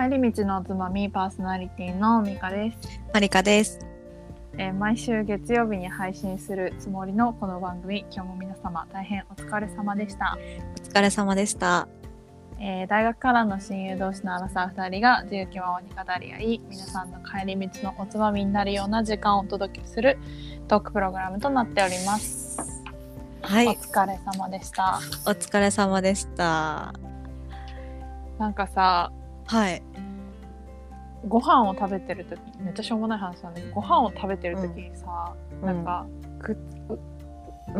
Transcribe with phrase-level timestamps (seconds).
[0.00, 2.78] 帰り道のおつまみパーソナリティのミカです、
[3.12, 3.78] マリカです。
[4.56, 10.38] えー毎週月曜日に配信するつもりのこの番組今日も皆様大変お疲れ様でした、
[10.74, 11.86] お疲れ様でした。
[12.58, 20.16] えー大学からの親友同士のアラサー2人が自由気ままに語り合い皆さんの帰り道のおつまみになるような時間をお届けする
[20.66, 22.58] トークプログラムとなっております、
[23.42, 26.94] はい、お疲れ様でしたお疲れ様でした。
[28.38, 29.12] なんかさ
[29.50, 29.82] はい。
[31.28, 35.66] ご飯を食べてる時めっちゃしょうもない話なんだけどご飯を食べてる時にさ、うん。
[35.66, 36.06] なんか
[36.38, 36.56] く
[36.88, 36.98] う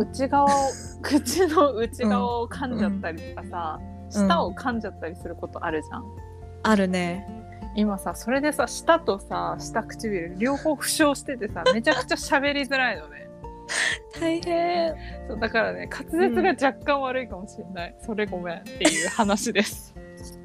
[0.00, 0.48] 内側を
[1.02, 4.10] 口の内側を噛んじゃったりとかさ、うん。
[4.10, 6.04] 舌を噛んじゃったりすることあるじゃん。
[6.62, 7.26] あるね。
[7.76, 13.28] 今さそれでさ舌とさ下唇両方負傷しててさめちゃくちゃ喋りづらいのね。
[14.20, 14.94] 大変。
[15.28, 19.94] そうだからね滑舌が若干悪いかもしれない、それごめんっていう話です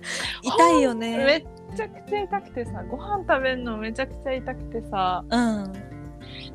[0.44, 1.38] 痛いよめね。
[1.73, 5.23] っちゃくちゃ痛くてさご飯食べるのめちゃくちゃ痛くてさ。
[5.30, 5.73] うん。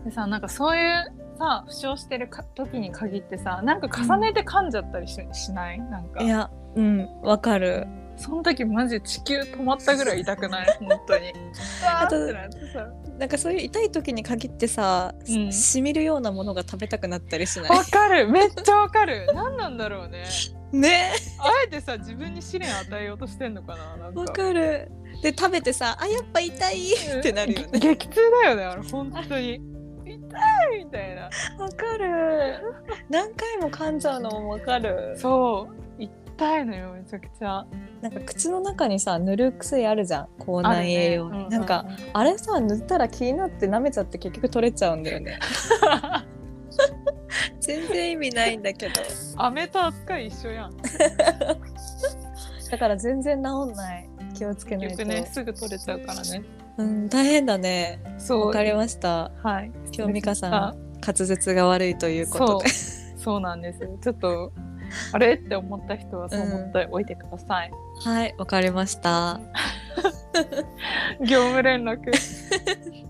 [0.05, 5.81] でさなんかそういうさ負傷してるか時に限ってさなんか重ねて噛んじゃったりし,、しない？
[5.81, 6.23] なんか。
[6.23, 7.87] いや、うん、わかる。
[8.17, 10.67] その時マジ地球止まったぐらい痛くない？
[10.81, 11.33] 本当に。
[11.87, 12.17] あと
[13.19, 15.53] なんかそういう痛い時に限ってさ、うん。
[15.53, 17.70] しみるようなものが食べたくなったりしない？
[17.70, 18.29] わかる。
[18.29, 19.27] めっちゃわかる。
[19.35, 20.25] 何なんだろうね
[20.73, 21.13] ね。
[21.39, 24.91] あえてさ自分に試練与えようとしてんのかななんかわかる。
[25.23, 27.79] で食べてさ、あやっぱ痛いってなるよね。
[27.79, 29.61] げ激痛だよねあれ本当に
[30.05, 31.23] 痛いみたいな
[31.59, 32.61] わかる。
[33.09, 35.15] 何回も噛んじゃうのもわかる。
[35.19, 37.67] そう痛いのよめちゃくちゃ
[38.01, 40.29] なんか口の中にさ塗る薬あるじゃん。
[40.39, 41.85] 口内栄養に、あるねなんか。
[42.15, 45.39] あれさ塗ったら気になって舐めちゃって結局取れちゃうんだよね。
[48.21, 48.93] 味ないんだけど。
[49.37, 50.77] 飴と扱い一緒やん
[52.71, 54.09] だから全然治んない。
[54.35, 55.05] 気をつけないと。
[55.05, 56.43] ねすぐ取れちゃうからね
[56.79, 58.01] うん大変だね。
[58.19, 59.30] そうわかりました。
[59.42, 60.75] はい今日美香さんあ
[61.07, 62.69] 滑舌が悪いということで。
[62.69, 64.53] そうなんですよちょっと
[65.13, 65.35] あれ？
[65.35, 67.70] って思った人はそう思っておいてください、
[68.03, 69.41] はいわかりました。
[71.20, 72.01] 業務連絡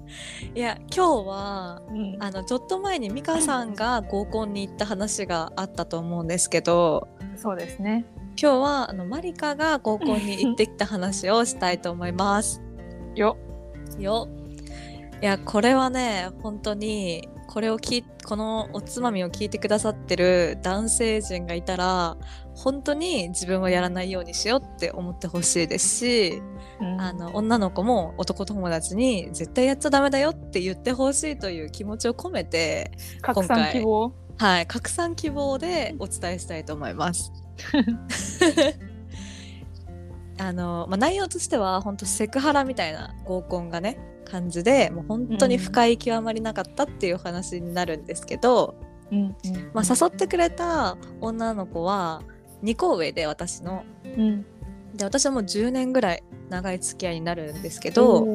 [0.53, 7.09] いや今日はうんあのちょっと前に美香さんが合コンに行った話があったと思うんですけど。
[7.37, 8.05] そうですね
[8.41, 12.61] 今日はあのマリカが合コンに行ってきた話をしたいと思います。
[13.15, 13.37] よ
[13.99, 14.29] よ
[15.23, 22.17] いやこれはね本当にこれを聞いこのおつまみを聞いてくださってる男性陣がいたら
[22.55, 26.43] 本当に自分はやらないようにしようって思ってほしいですし、
[26.81, 27.01] うん。
[27.01, 34.13] あの女の子も男友達に絶対やっちゃダメだよって言ってほしいという気持ちを込めて拡散希望？
[34.39, 37.33] はい拡散希望でお伝えしたいと思います。
[40.39, 48.75] あの、まあ、内容としては本当セクハラみたいな合コンがね感じでもう本当に深い極まりなかったっていう話になるんですけど、
[49.13, 49.35] うんうん。
[49.75, 52.23] まあ、誘ってくれた女の子は
[52.63, 54.47] 2個上で私のうん
[54.95, 58.27] で私はもう10年ぐらい長い付き合いになるんですけど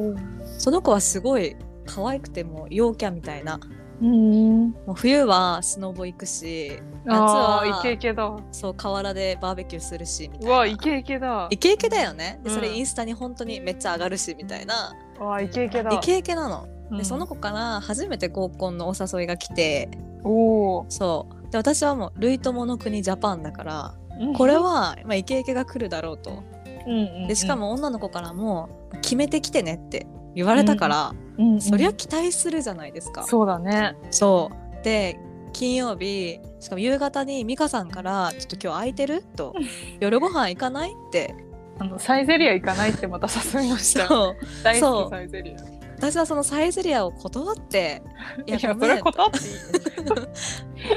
[0.58, 3.60] その子はすごい可愛くても陽キャみたいな。
[3.98, 8.36] うんもう冬はスノボ行くし夏あはーイケイケだ。
[8.52, 10.52] そう河原でバーベキューするしみたういな。
[10.52, 11.48] わイケイケだ。
[11.50, 12.38] イケイケだよね。
[12.44, 12.76] でそれうん。
[12.76, 15.90] インスタに本当にめっちゃ上がるしみたいな、うわイケイケだ。
[15.90, 16.98] イケイケなの、うん。
[16.98, 19.88] でその子から初めて合コンのお誘いが来て。
[20.24, 21.50] おおそう。
[21.50, 23.94] で私はもう類友の国ジャパンだから
[24.36, 26.42] これは、まあ、イケイケが来るだろうと。
[26.86, 27.28] うんうんうん。
[27.28, 28.68] でしかも女の子からも
[29.02, 31.60] 決めてきてねって言われたから、うんうん。
[31.60, 33.96] そりゃ期待するじゃないですか、そうだね。
[34.10, 34.50] そ
[34.80, 34.84] う。
[34.84, 35.18] で
[35.52, 39.54] 金曜日しかも夕方に美香さんから「ちょっと今日空いてる?」と
[40.00, 41.34] 「夜ご飯行かない?」って。
[41.78, 44.06] あのサイゼリア行かないってまた誘いました。
[44.06, 44.36] そう。
[44.64, 45.56] 大好きサイゼリア。
[45.96, 48.02] 私はそのサイゼリアを断って
[48.46, 49.40] 「い いやそれ断ってい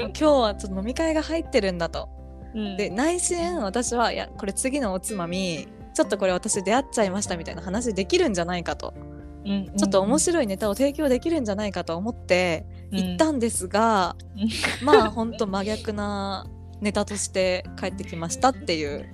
[0.00, 2.08] 今日はちょっと飲み会が入ってるんだと。
[2.54, 9.10] い、で内心私はいやこれ次のおつまみちょっとこれ私出会っちゃいましたみたいな話できるんじゃないかと、うん
[9.44, 9.76] うん。
[9.76, 14.86] ちょっと面白いネタを提供できるんじゃないかと思って行ったんですが、うん。
[14.86, 16.46] まあほんと真逆な
[16.80, 19.06] ネタとして帰ってきましたっていう。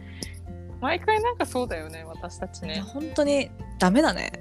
[0.81, 2.81] 毎回なんかそうだよね私たちね。
[2.81, 4.33] 本当にダメだね。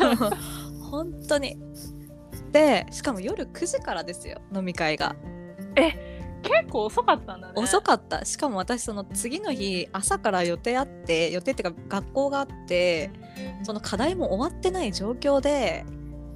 [0.90, 1.58] 本当に。
[2.50, 5.16] でしかも夜9時からですよ飲み会が
[6.42, 7.54] 結構遅かったんだね。
[7.56, 8.24] 遅かった。
[8.24, 13.10] しかも私その次の日朝から予定あって予定っていうか学校があって
[13.62, 15.84] その課題も終わってない状況で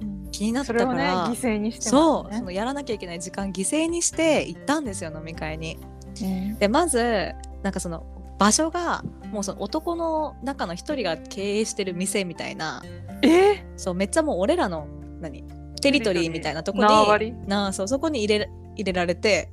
[0.01, 0.31] うん。
[0.31, 5.79] 気になったかそれをねら、犠牲にしてそう、そのやらなきゃいけない時間犠牲にして行ったんですよ飲み会に。
[6.21, 7.33] ねでまず
[7.63, 8.05] なんかその
[8.37, 12.83] 場所がもうその男の中の一人が経営してる店みたいな
[13.23, 13.65] え？
[13.77, 14.87] そうめっちゃもう俺らの
[15.21, 15.43] 何
[15.81, 16.31] テリトリー。
[16.31, 16.79] みたいなとこ
[17.17, 19.49] になあそうそこに入れ入れられて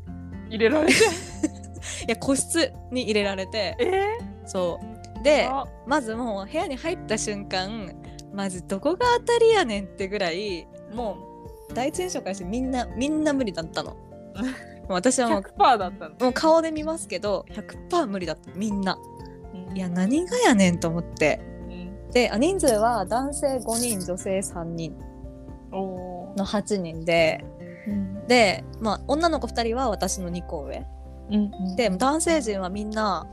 [0.48, 0.92] 入れられて。
[2.06, 3.76] いや個室に入れられて。
[3.78, 4.80] えそ
[5.20, 5.22] う。
[5.22, 5.66] であ。
[5.86, 7.92] まずもう部屋に入った瞬間
[8.32, 11.16] まずどこが当たりやねんってぐらいも
[11.70, 13.96] う第一印象からしてみんなみんな無理だったの。
[14.88, 16.14] 私はもう100%だったの。
[16.20, 18.52] もう顔で見ますけど100%無理だった。
[18.54, 18.98] みんな。
[19.54, 19.76] うん。
[19.76, 21.40] いや何がやねんと思って。
[21.68, 22.10] うん。
[22.10, 24.94] であ人数は男性5人女性3人
[25.72, 27.44] の8人で
[27.86, 28.26] うん。
[28.26, 30.86] で、まあ、女の子2人は私の2個上。
[31.30, 33.26] うんで男性陣はみんな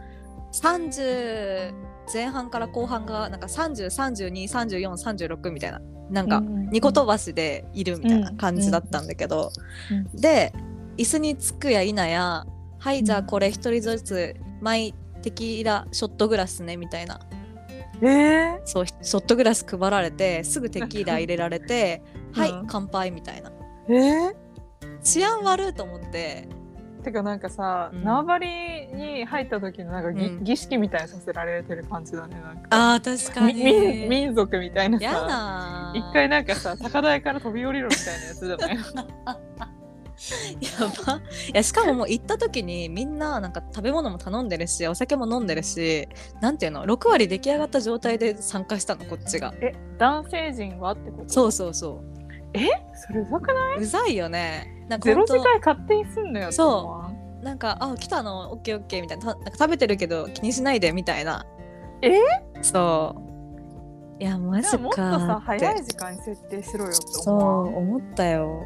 [0.54, 1.74] 30
[2.14, 9.52] 前半から後半がなんか30323436みたいななんか2個飛ばしでいるみたいな感じだったんだけど、
[10.16, 10.54] うで
[10.98, 12.46] 椅子につくや否や
[12.80, 13.26] 「はいじゃあうん。
[13.28, 17.20] これ1人ずつマイテキーラショットグラスね」みたいな。
[18.02, 18.60] えー？
[18.66, 22.02] そうショットグラス配られてすぐテキーラ入れられて
[22.34, 22.68] 「はいうん。
[22.68, 23.52] 乾杯」みたいな。
[23.90, 24.36] えー？
[25.04, 26.48] 治安悪いと思って。
[27.04, 28.04] てかなんかさ、うん。
[28.04, 30.44] 縄張りに入った時のなんかぎ、うん。
[30.44, 32.68] 儀式みたいにさせられてる感じだねなんか。
[32.70, 38.78] あー確かみ民民族みたいなやさ一回なんかさ高台から飛び降りろみたいなやつじゃない？
[40.62, 41.16] やば。
[41.18, 41.22] い
[41.56, 46.08] やしかももう行った時にみんななんか食べ物も頼んでるしお酒も飲んでるし
[46.40, 49.52] なんていうの？6割出来上がった状態で参加したのこっちが。
[49.62, 50.92] え男性陣は？
[50.92, 51.30] ってこと？
[51.30, 52.04] そうそうそ
[52.94, 53.78] それうざくない？
[53.78, 54.86] ううざいよね。
[54.90, 57.04] なんかゼロ次ほんと会勝手にすんのよそ
[57.42, 57.44] う。
[57.44, 58.52] なんか「あ来たの？
[58.52, 59.34] オッケーオッケー」みたいな。
[59.34, 60.92] たなんか食べてるけど気にしないで。
[60.92, 61.46] みたいな。
[62.02, 62.12] え？
[62.62, 63.16] そ
[64.20, 64.22] う。
[64.22, 67.38] いやマジかもっとさ早い時間に設定しろよってそう
[67.76, 68.64] 思ったよ。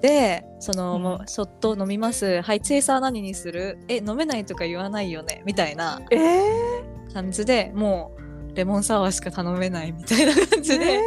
[0.00, 1.02] でその、うん。
[1.02, 2.42] もうショット飲みます。
[2.42, 3.78] はいチェイサー何にする？
[3.88, 5.42] え飲めないとか言わないよね。
[5.46, 8.23] みたいなえー、感じでもう
[8.54, 11.00] レモンサワーしか頼めないみたいな感じで、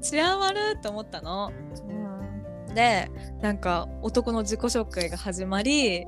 [0.00, 1.50] 治安悪いと思ったの。
[1.88, 3.10] うんで
[3.42, 6.04] なんか男の自己紹介が始まり、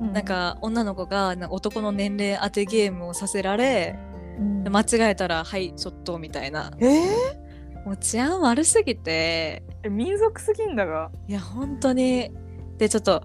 [0.00, 0.12] うん。
[0.14, 3.98] なんか女の子が男の年齢当てゲームをさせられ、
[4.38, 4.64] うん。
[4.68, 6.70] 間違えたら「はいショット」みたいな。
[6.78, 9.62] えー、もう治安悪すぎて。
[9.82, 11.10] え民族すぎんだが。
[11.28, 12.32] いや本当に。
[12.78, 13.22] でちょっと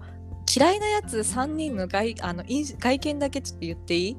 [0.54, 4.16] 嫌いなやつ3人の外あのい外見だけちょっと言っていい？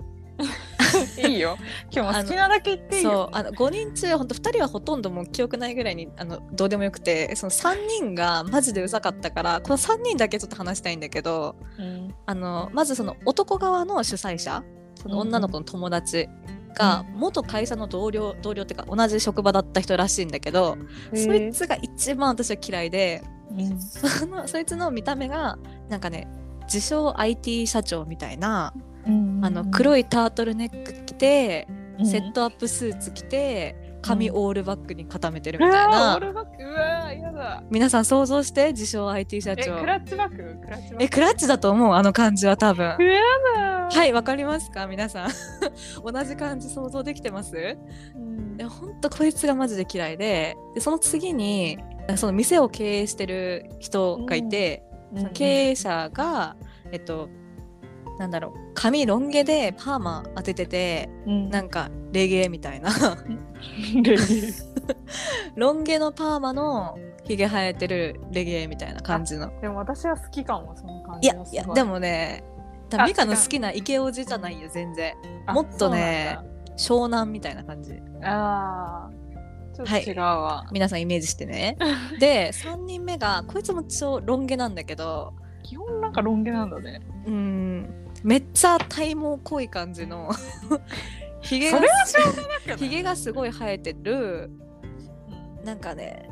[1.27, 1.57] いいよ。
[1.91, 12.13] 今日も好きなだけ言っていいそうよあの5人中ほんと2人はほとんどもう記憶ないぐらいにあのどうでもよくてその3人がマジでうざかったからこの3人だけちょっと話したいんだけどうん。
[12.25, 14.63] あのまずその男側の主催者
[15.01, 16.29] その女の子の友達
[16.75, 20.77] が元会社の同僚同僚っていうか同じ職場だった人らしいんだけど、
[21.13, 23.79] そいつが一番私は嫌いでうん。
[23.79, 25.57] そのそいつの見た目が
[25.89, 26.27] なんかね
[26.63, 28.73] 自称 IT 社長みたいな、
[29.05, 31.67] あの黒いいタートルネック着て、
[32.05, 37.63] セットアップスーツ着て髪オールバックに固めてるみたいな、オールバックうわーやだ。
[37.69, 40.35] 皆さん想像して自称 IT 社え長クラッチバック？
[40.61, 41.03] クラッチバック？
[41.03, 42.95] えクラッチだと思うあの感じは多分。
[42.99, 43.21] うや
[43.55, 44.87] だはいわかりますか？
[44.87, 45.29] 皆さん。
[46.03, 47.77] 同じ感じ想像できてます？
[48.15, 48.57] うん。
[48.57, 51.77] でほんとこいつがマジで嫌いででその次に
[52.15, 54.83] その店を経営してる人がいて、
[55.15, 56.55] その経営者が
[56.91, 57.29] えっと
[58.23, 58.71] なんだろう。
[58.73, 61.49] 髪ロン毛でパーマ当てててうん。
[61.49, 62.89] なんかレゲエみたいな。
[65.55, 69.51] ロン毛のパーマのひげ生えてるレゲエみたいな感じの。
[69.59, 71.67] でも私は好きかもその感いやじはい。
[71.67, 72.45] やでもね
[72.89, 75.13] 多分あミカの好きなイケオジじゃないよ全然。
[75.45, 76.39] あもっとね
[76.77, 78.01] 湘南みたいな感じ。
[78.23, 81.77] あーちょっと違うわ、皆さんイメージしてね。
[82.21, 85.33] で3人目がこいつも超ロン毛なんだけど。
[85.63, 87.01] 基本なんかロン毛なんだね。
[87.25, 90.31] うーんめっちゃ体毛濃い感じの。
[91.41, 91.81] ひげが
[92.77, 94.49] ひげがすごい生えてる。
[95.59, 95.65] うん。
[95.65, 96.29] なんかね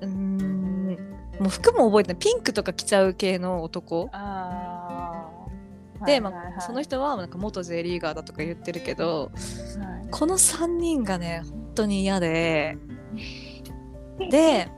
[0.00, 0.96] うーん
[1.38, 2.18] もう服も覚えてない。
[2.18, 4.08] ピンクとか着ちゃう系の男。
[4.12, 6.06] あー。
[6.06, 6.52] で、はいまあはい。
[6.52, 9.30] はいその人はなんか元 J リーガーだとか言ってるけど
[9.78, 10.08] はい。
[10.10, 12.78] この3人がね本当に嫌で。
[14.30, 14.68] で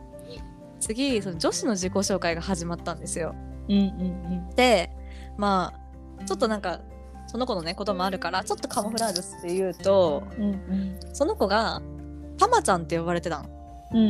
[0.81, 3.35] 次その女子の自己紹介が始まったんですよ。
[3.69, 3.81] うんう
[4.50, 4.50] ん。
[4.57, 4.91] で
[5.37, 5.84] まあ
[6.26, 6.81] ちょっとなんか
[7.26, 11.81] その子のねこともあるからちょっとカモフラージュして言うとうんうんその子が
[12.38, 13.49] たまちゃんって呼ばれてたの。
[13.93, 14.00] うんう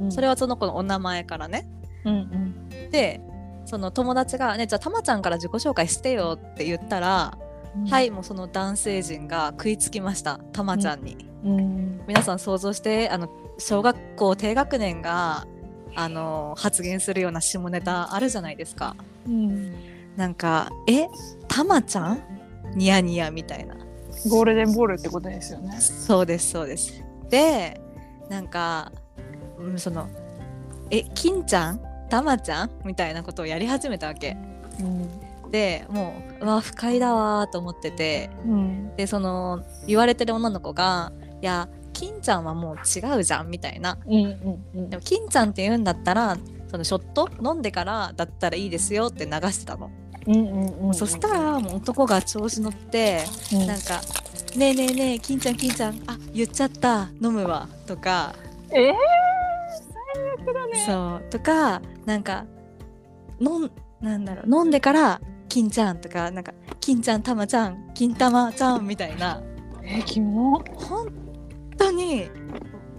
[0.00, 1.66] んうんそれはその子のお名前からね。
[2.04, 3.20] うんうんで
[3.66, 7.38] その友達が「ねじゃあたまちゃんから自己紹介してよ」って言ったら、
[7.90, 11.16] はいもうその男性陣が食いつきましたたまちゃんに。
[11.44, 13.28] うん皆さん想像してあの
[13.58, 15.46] 小学校低学年が
[15.94, 18.96] あの発言するような下ネタあるじゃないですか。
[19.26, 19.74] うん
[20.16, 21.08] なんか「え
[21.48, 22.22] たまちゃん？
[22.74, 23.74] ニヤニヤみたいな。
[24.28, 25.76] ゴールデンボールってことですよね。
[25.80, 27.02] そうですそうです。
[27.28, 27.80] で
[28.28, 28.92] なんか、
[29.58, 30.08] うん、その
[30.90, 31.80] え金ちゃん？
[32.08, 32.70] たまちゃん？
[32.84, 34.36] みたいなことをやり始めたわけ。
[34.80, 35.50] うん。
[35.50, 38.30] でもううわ不快だわーと思ってて。
[38.44, 38.96] うん。
[38.96, 43.98] でその言われてる女の子が「いや金ちゃんはもう違うじゃん」みたいな。
[44.06, 44.90] うんうんうん。
[44.90, 46.36] でも金ちゃんって言うんだったら
[46.70, 47.28] そのショット？
[47.42, 49.90] 飲んでからだったらいいですよって流してたの、
[50.92, 53.66] そしたらもう男が調子乗ってうん。
[53.66, 54.00] なんか
[54.56, 58.34] 「ねえねえねえ金ちゃん金ちゃんあ言っちゃった飲むわ」とか。
[58.70, 58.94] えー、
[60.14, 60.84] 最悪だね。
[60.86, 62.44] そうとかなんか
[63.40, 69.42] 飲んなんだろう飲んでから「金ちゃん」とかなんか「金ちゃんたまちゃん金たまちゃん」みたいな。
[69.82, 70.62] えー、キモ。
[70.74, 71.08] 本
[71.76, 72.28] 当に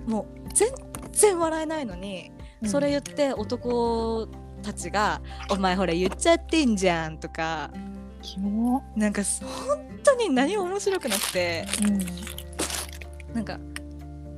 [0.05, 0.69] もう全
[1.11, 2.31] 然笑えないのに、
[2.65, 4.27] それ言って男
[4.65, 7.69] たちが「お前ほら言っちゃってんじゃん」とか
[8.21, 8.83] キモ。
[8.95, 9.21] なんか
[9.67, 11.99] 本当に何も面白くなくてうん。
[13.35, 13.59] なんか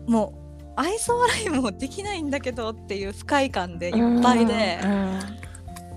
[0.08, 5.20] もう愛想笑いもできないんだけどっていう不快感でいっぱいでうん。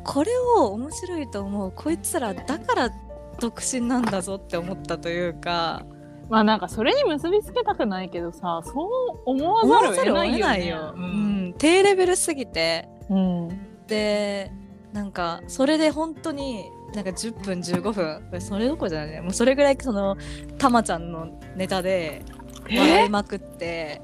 [0.05, 2.91] これを面白いと思うこいつらだから
[3.39, 5.85] 独身なんだぞって思ったというか
[6.29, 10.95] まあなんかそれに結びつけたくないけどさそう思わざるを得ないよ,、ね、いよ。
[10.97, 12.89] ううんん、低レベルすぎて。
[13.09, 14.51] うんで
[14.95, 19.21] なんかそれで本当になんか10分15分それどころじゃないね。
[19.21, 20.17] もうそれぐらいその
[20.57, 22.23] たまちゃんのネタで
[22.71, 24.01] 笑いまくって。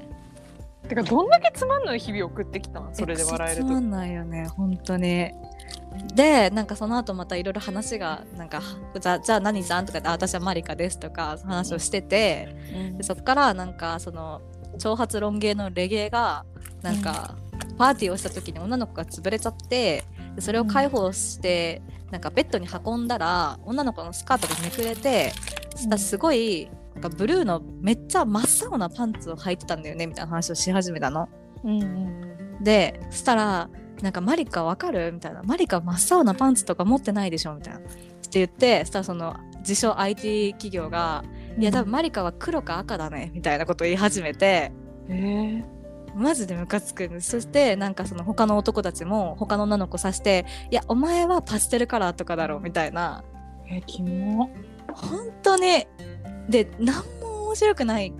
[0.87, 2.89] てかどんだけつまんない日々送ってきたの？
[2.93, 5.31] それで笑えるとつまんないよね本当に。
[6.15, 8.61] でなんかその後またいろいろ話がなんか
[8.97, 12.55] じゃあじゃあ何さんとかであ私はマリカですとか話をしてて
[12.95, 14.41] でそっからなんかその
[14.77, 16.45] 長髪ロン毛のレゲエが
[16.81, 17.35] なんか
[17.77, 20.03] パーティーをした時に女の子が潰れちゃって
[20.35, 21.81] でそれを解放して、
[22.11, 25.33] なんかベッドに運んだら女の子のスカートがめくれて
[25.71, 31.29] そしたらすごいなんかブルーのめっちゃ真っ青なパンツを履いてたんだよねみたいな話をし始めたの。
[31.63, 33.69] うんうんでそしたら
[34.01, 35.11] なんかマリカわかる？
[35.11, 35.43] みたいな。
[35.43, 37.55] マリカ真っ青なパンツとか持ってないでしょ？
[37.55, 37.79] みたいな。
[37.79, 37.89] って
[38.33, 41.23] 言ってそしたらその自称 IT 企業が
[41.57, 44.71] 「いや多分マリカは黒か赤だね」みたいなことを言い始めて。
[45.09, 45.63] えー、
[46.17, 47.07] マジでムカつく。
[47.07, 53.23] んですそしてなんかその他の男たちも他の女の子さして「いやお前はパステルカラーとかだろ」みたいな。
[53.69, 54.49] えー、キモ。
[54.93, 55.87] 本当に。
[56.49, 58.13] で何も面白くない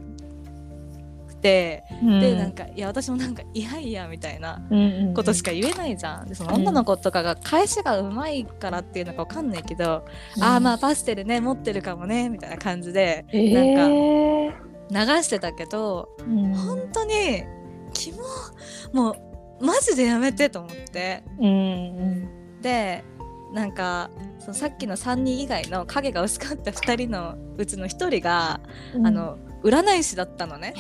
[1.27, 1.84] くて、
[2.22, 6.27] でなんかいや私もなんかいやいやみたいなうんことしか言えないじゃん。
[6.27, 10.06] でその女の子とかが返しがうまいからっていうのかわかんないけど、
[10.42, 16.54] ああまあパステルね持ってるかもねみたいな感じでえー、なんか流してたけど、うん。
[16.54, 17.44] 本当に
[17.98, 18.20] キモ。
[18.94, 19.12] も
[19.60, 21.24] うマジでやめてと思って。
[21.39, 21.46] うん。
[21.46, 23.04] うんで
[23.54, 28.60] なんかそのさっきの3人以外の影が薄かった2人のうちの1人が、
[29.04, 30.74] あの占い師だったのね。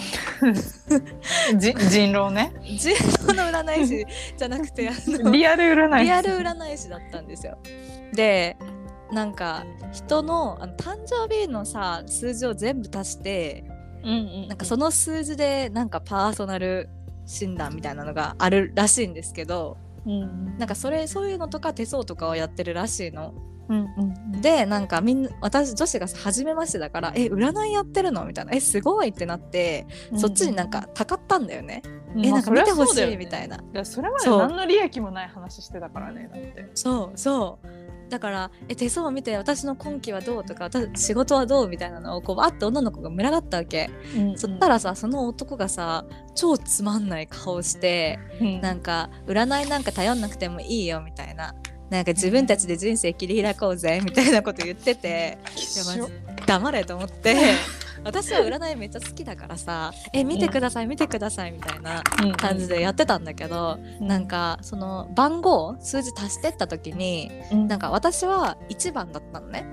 [1.57, 2.53] じ人狼ね。
[2.77, 2.93] 人
[3.23, 4.05] 狼の占い師
[4.37, 7.57] じゃなくてあの リアル占いリアル占い師だったんですよ。
[8.13, 8.57] で
[9.11, 13.63] なんか人のあの誕生日のさ数字を全部足して
[14.03, 14.13] うんう
[14.45, 14.47] ん。
[14.49, 16.89] なんかその数字でなんかパーソナル
[17.27, 23.33] 診断みたいなのがあるらしいんですけどうんなんかそれそういうのとか手相とかをやってるらしいの。
[23.69, 31.81] うんうんでなんかみんな私女子がさ初めましてだから「え占いやってるの?」みたいな「えすごい!」ってなって、そっちになんかたかったんだよね。
[32.15, 33.57] えなんか見てほしいみたいな。
[33.57, 37.67] いやそれまで何の利益もない話してたからねだってそうそう
[38.09, 43.89] だからえ手相を見て私の今期はどうとか私仕事はどうみたいなのをこうバッて女の子が群がったわけ、
[44.35, 48.19] そったらさその男がさ超つまんない顔して
[48.61, 51.53] なんか占いなんか頼んなくてもいいよみたいな
[51.89, 56.13] なんか自分たちで人生切り開こうぜみたいなこと言ってていやマジ
[56.45, 57.35] 黙れと思って。
[58.03, 62.03] 私は占いめっちゃ好きだからさえ見てください見てくださいみたいな
[62.37, 67.31] 感じでやってたんだけど、なんかその番号数字足してった時に
[67.67, 69.65] なんか私は1番だったのね。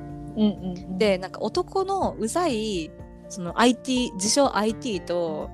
[0.96, 2.90] でなんか男のうざい
[3.28, 5.50] その IT 自称 IT と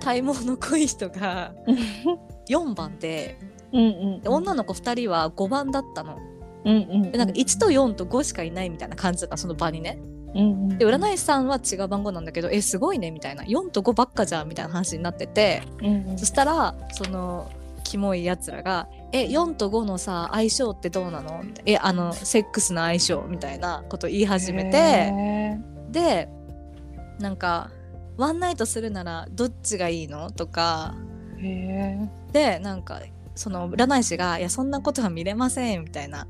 [0.00, 1.52] 体毛の濃い人が
[2.48, 3.36] 4番で
[3.72, 6.18] で女の子2人は5番だったの。
[6.64, 9.98] でなんか1と4と5しかいないみたいな感じだったその場にね。
[10.78, 13.42] で占い師さんは違う番号なんだけどえすごいねみたいな。
[13.44, 15.62] 4と5ばっかじゃんみたいな話になってて、
[16.16, 17.50] そしたらその
[17.84, 25.58] キモいやつらが「え4と5のさ相性ってどうなの?」えあのセックスの相性みたいなこと言い始めて。
[25.90, 26.28] で
[27.18, 27.70] なんか
[28.16, 30.94] 「ワンナイトするならどっちがいいの?」とか。
[32.32, 33.00] でなんか
[33.34, 36.26] その占い師が「いやそんなことは見れません」みたいな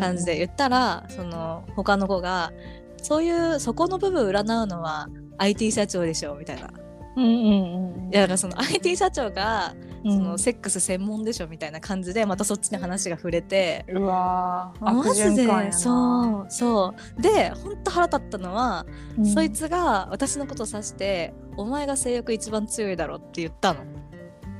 [0.00, 2.52] 感じで言ったら、その他の子が
[3.02, 5.08] 「そういうそこの部分占うのは
[5.38, 6.70] IT 社長でしょみたいな。
[7.14, 8.10] うんうんうん。
[8.10, 10.12] いやだからその IT 社長がうん。
[10.12, 13.84] そのセックス専門でしょみたいな感じでまたそっちに話が触れて。
[13.88, 14.92] うわー。
[14.92, 15.72] マジで？
[15.72, 17.22] そうそう。
[17.22, 18.84] でほんと腹立ったのは、
[19.16, 19.26] うん。
[19.26, 23.80] そいつが私のことを指して「お前が性欲一番強いだろ」って言ったの。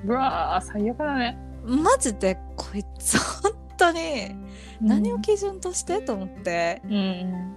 [0.04, 4.34] うわー最悪だねマジでこいつ本当に
[4.80, 6.82] 何を基準として、と思って。
[6.84, 7.56] うん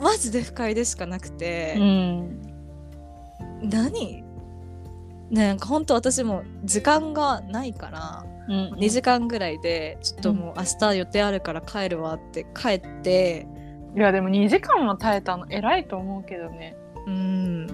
[0.00, 2.40] マジで不快でしかなくうて、ん
[3.62, 4.24] 何？
[5.30, 8.74] ねなんか本当私も時間がないからうん。
[8.78, 13.46] 2時間ぐらいでちょっともう明日予定あるから帰るわって帰って。
[13.94, 16.76] いやでも2時間も耐えたの偉いと思うけどね。
[17.06, 17.66] うん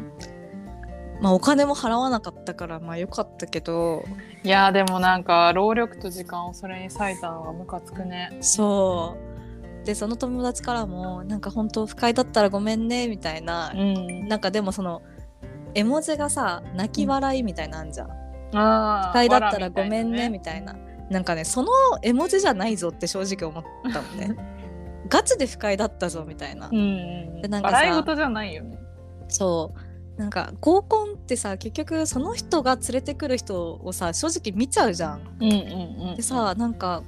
[1.21, 4.05] まあお金も払わなかったからまあよかったけど。
[4.43, 8.37] いやでもなんか労力と時間をそれに割いたのがムカつくね。
[8.41, 9.17] そ
[9.83, 9.87] う。
[9.87, 14.29] でその友達からもなんか本当不快だったらごめんねみたいな、ん。
[14.29, 15.03] なんかでもその
[15.75, 18.11] 絵文字がさ泣き笑いみたいなんじゃん、
[18.55, 20.77] あ不快だったらごめんねみみたいな。
[21.09, 21.71] なんかねその
[22.03, 24.37] 絵文字じゃないぞって正直思ったのね。
[25.09, 26.79] ガチで不快だったぞみたいな、うんう
[27.39, 27.43] ん。
[27.43, 28.79] でなんかさ笑い事じゃないよね。
[29.29, 29.86] そう
[30.17, 35.37] なんか合コンってさ結局その人が連れてくる人をさ正直見ちゃうじゃん。
[35.41, 36.17] うんうんうん。
[36.17, 37.03] でさなんか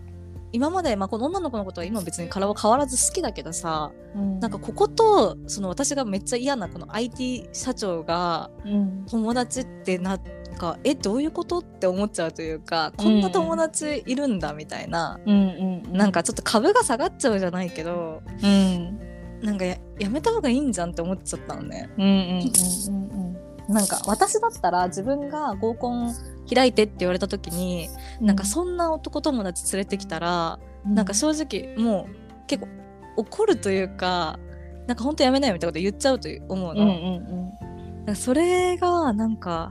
[0.52, 3.92] 今まで、まあ、この女の子のことは今別に体は変わらず好きだけどさ
[4.40, 9.06] なんかこことその私がめっちゃ嫌なこの IT 社長がうん。
[9.10, 10.20] 友達ってなん
[10.58, 15.96] かえどういうことって思っちゃうというかこんな友達いるんだみたいな、うんうん。
[15.96, 19.00] なんかちょっと株が下がっちゃうじゃないけどうん
[19.42, 21.90] なんかややめた方がいいんじゃんって思っちゃったのね。
[21.96, 23.28] うんうんうん
[23.68, 26.14] なんか私だったら自分が合コン
[26.52, 28.26] 開いてって言われた時に、うん。
[28.26, 32.68] なんかそんな男友達連れてきたら、うなんか正直もう結構
[33.16, 34.38] 怒るというか
[34.86, 36.82] なんかほんとやめないよみたいなこと言っちゃうと思うの。
[36.82, 37.94] うんうん。
[37.98, 39.70] なんかそれがなんか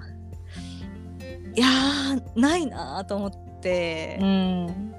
[1.56, 4.94] いやーないなーと思って、うん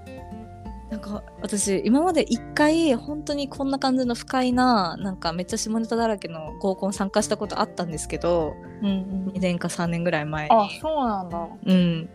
[0.91, 10.49] なんか私今まで一回本当にこんな感じの不快ななんかめっちゃ下ネタだらけの合コン参加したことあったんですけどうん2年か3年ぐらい前。
[10.49, 10.51] に。
[10.51, 11.49] あそうなんだ。
[11.67, 12.09] うん、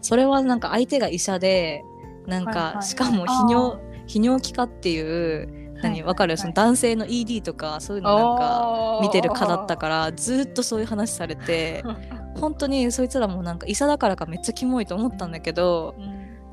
[0.00, 1.82] それはなんか相手が医者で
[2.26, 2.74] なんか、はいはい。
[2.76, 6.36] はいしかも泌尿泌尿器科っていう何わかる？
[6.36, 11.82] その男性の ED とかそういうのなんか見てる科だったからずっとそういう話されて
[12.40, 15.96] 本当にそいつらもなんか医者だからかめっちゃキモいと思ったんだけど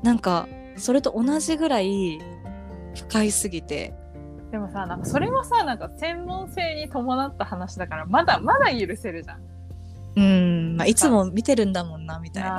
[0.02, 2.20] なんかそれと同じぐらい
[2.94, 3.94] 不快すぎて。
[4.50, 9.50] でもさなんかそれはさなんか専門性に伴った話だからまだまだ許せるじゃん。
[10.16, 12.58] うん、まあ、いつも見てるんだもんなみたいな。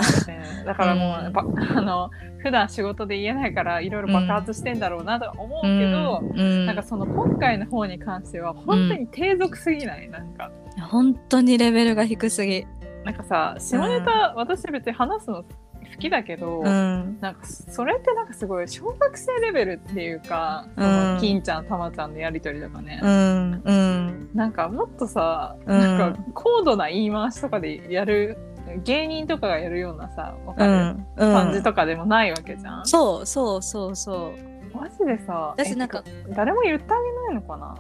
[0.65, 1.23] だからもう、うん。
[1.23, 1.41] やっぱ
[1.77, 6.65] あの普段仕事で言えないからいろいろ爆発してんだろうなとは思うけど、うん。
[6.65, 10.49] なんかその今回の方に関しては本当に低俗すぎない、なんか。
[10.89, 12.65] 本当にレベルが低すぎ。
[13.03, 15.43] なんかさ下ネタ、私別に話すの
[15.91, 17.17] 好きだけど、うん。
[17.19, 20.83] なんかそれってなんかすごい小学生レベルっていうか、うん。
[20.83, 24.29] その金ちゃんたまちゃんのやり取りとかね、うんうん。
[24.33, 25.79] なんかもっとさ、うん。
[25.79, 28.37] なんか高度な言い回しとかでやる
[28.83, 32.85] 芸人とかがやるようなさわかる、うん感じとかでもないわけじゃん。
[32.85, 34.33] そうそうそうそ
[34.73, 34.77] う。
[34.77, 37.75] マジでさ私なんかえ誰も言ってあげないのかな？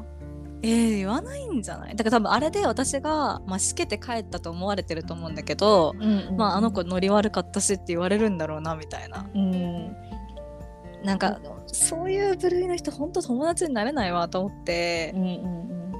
[0.63, 1.95] えー、言わないんじゃない？
[1.95, 5.93] だから多分あれで私が、まあ、しけて帰ったと思われてると思うんだけど、
[6.37, 9.27] まああの子ノリ悪かったしって言われるんだろうなみたいな。
[9.33, 9.95] うん。
[11.03, 15.13] なんかそういう部類の人ほんと友達になれないわと思って。
[15.15, 15.91] うんうんうん。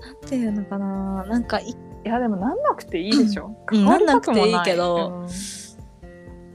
[0.00, 1.24] なんていうのかな。
[1.28, 1.74] なんかいい
[2.08, 3.84] やでもなんなくていいでしょ、うん。
[3.84, 5.20] なんなくていいけど。
[5.22, 5.28] うん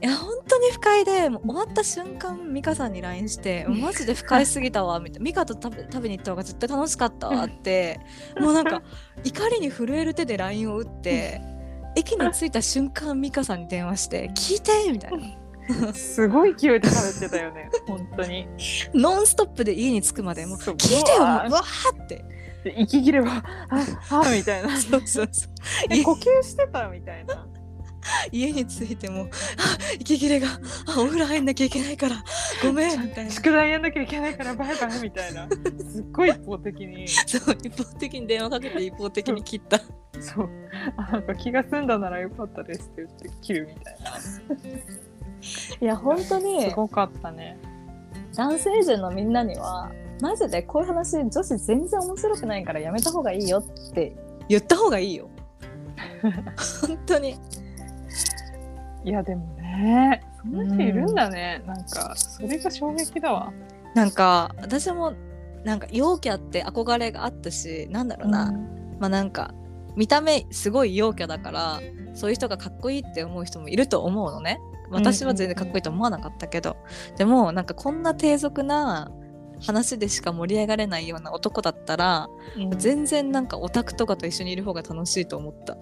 [0.04, 7.98] いや本当に不快でもう終わった瞬間美香さんに LINE して「マジで不快すぎたわ」みたいな「美香と食べ食べに行った方が絶対楽しかったわ」って。
[8.38, 8.82] もうなんか
[9.24, 11.40] 怒りに震える手で LINE を打って
[11.96, 15.94] 駅に着いた瞬間美香さんに電話して「聞いて!」みたいな。
[15.94, 18.46] すごい勢いで喋ってたよね本当に。
[18.92, 22.22] ノンストップで家に着くまでもう聞いてよもううわーって。
[22.64, 24.76] で息切れはああみたいな。
[24.76, 25.50] そうそうそう。
[25.88, 27.43] え呼吸してたみたいな
[28.32, 29.26] 家に着いてもあ
[29.98, 30.48] 息切れが
[30.86, 32.22] あお風呂入んなきゃいけないから
[32.62, 33.30] ごめんみたいな。
[33.32, 35.48] 宿題やんなきゃいけないからバイバイみたいな。
[35.90, 37.08] すっごい一方的に。
[37.08, 39.80] そう一方的に電話かけて一方的に切った。
[40.20, 40.50] そう。
[40.96, 44.10] あなんか気が済んだならよかったですって言って切るみたいな。
[45.80, 47.58] いや本当にすごかったね。
[48.34, 54.16] 男性陣のみんなにはマジでこういう話女子全然面白くないからやめた方がいいよって。
[54.48, 55.28] 言った方がいいよ。
[56.86, 57.36] 本当に
[59.04, 63.52] いやでもねそんな人いるんだね、なんかそれが衝撃だわ。
[63.94, 65.14] なんか私も
[65.64, 68.96] なんか陽キャって憧れがあったしなんだろうな、うん。
[68.98, 69.54] まあなんか
[69.96, 71.80] 見た目すごい陽キャだから
[72.14, 74.58] そういう人がかっこいいって思う人もいると思うのね。
[74.90, 76.76] 私は全然かっこいいと思わなかったけど、
[77.16, 79.10] でもなんかこんな低俗な
[79.60, 82.70] 話でしか盛り上がれないような男だったら、うん。
[82.78, 85.76] 全然なんかオタクとかと一緒にいる方が楽しいと思った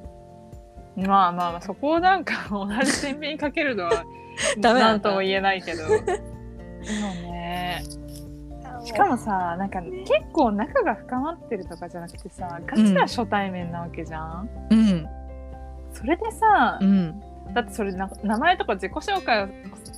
[0.96, 4.04] まあまあまあそこをなんか 同じ天秤にかけるのは
[4.58, 4.92] ダメなんだ。
[4.92, 5.88] なんとも言えないけど。
[5.88, 7.82] でもね
[8.84, 15.06] しかもさなんか結構仲が深まってるとかじゃなくてさガチな初対面なわけじゃん、うん。
[15.92, 17.20] それでさ、うん。
[17.54, 19.48] だってそれな名前とか自己紹介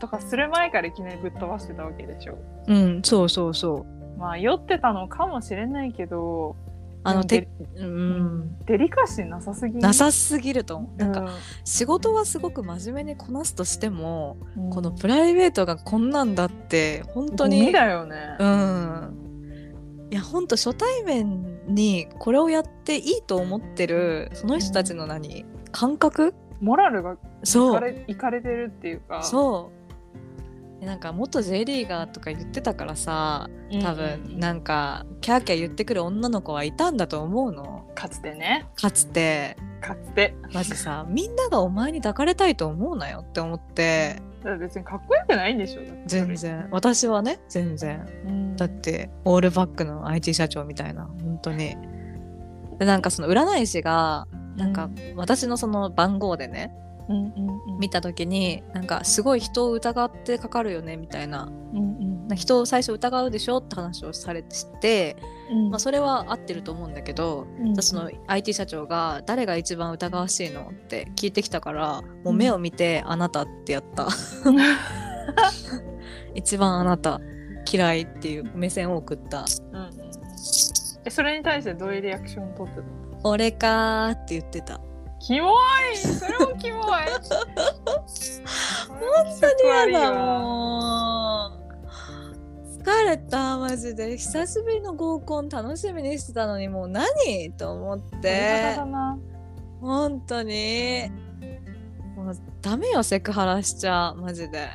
[0.00, 2.36] とかする前からいきなりぶっ飛ばしてたわけでしょ。
[2.66, 4.18] うんそうそうそう。
[4.18, 6.63] まあ酔ってたのかもしれないけどで
[7.06, 8.58] あのてうん。
[8.64, 9.78] デリカシーなさすぎ。
[9.78, 10.96] なさすぎると思う。
[10.96, 11.28] なんかう
[11.64, 14.70] 仕事はすごく真面目にこなすとしても、ん。
[14.70, 20.08] このプライベートがこんなんだって本当ゴにミだよね、うん。
[20.10, 26.34] いや本当初対面にこれをやっていいと思ってるその人たちの何、感覚？
[26.60, 27.74] モラルがいそう。
[27.74, 29.22] かれいかれてるっていうか。
[29.22, 29.83] そう
[30.84, 37.90] でなんか元 J リーガーとか言ってたからさうん多分なんかキャーキャー言ってくる女の子はいたんだと思うの。
[37.94, 38.66] かつてね。
[38.76, 39.56] かつて。
[39.80, 40.34] かつて。
[40.52, 44.20] マジさみんながお前に抱かれたいと思うなよって思って。
[44.60, 46.68] 別にかっこよくないんでしょ全然。
[46.70, 48.06] 私はね全然。
[48.26, 48.56] うん。
[48.56, 51.76] だってオールバックの IT 社長みたいな本当に。
[52.78, 56.74] でなんかその占い師がなんか私のその番号でね
[57.78, 61.44] 見た時になんかすごい人を疑ってかかるよねみたいな。
[61.44, 62.28] うんうん。
[62.28, 65.16] な人を最初疑うでしょって話をされて
[65.50, 65.70] うん。
[65.70, 74.08] まあ、それは合ってると思うんだけど、うんその IT 社長が「誰が一番疑わしいの?」って聞いてきたからもう目を見て「あなた」ってやった。
[76.34, 77.20] 一番あなた
[77.70, 79.44] 嫌いっていう目線を送った。
[79.72, 79.94] うんうん
[81.06, 82.88] えそれに対してどういうリアクション取ってたの
[83.24, 84.80] 「俺か」って言ってた
[85.26, 85.54] キモ
[85.90, 85.96] い。
[85.96, 86.84] それもキモい。
[88.86, 92.82] 本本当に嫌だもう。
[92.82, 94.18] 疲れたマジで。
[94.18, 97.06] 久しぶりの合コン楽しみにしてたのにもう何
[97.56, 98.76] と思って。
[99.80, 101.10] 本当に。
[102.16, 104.68] もうダメよセクハラしちゃマジで。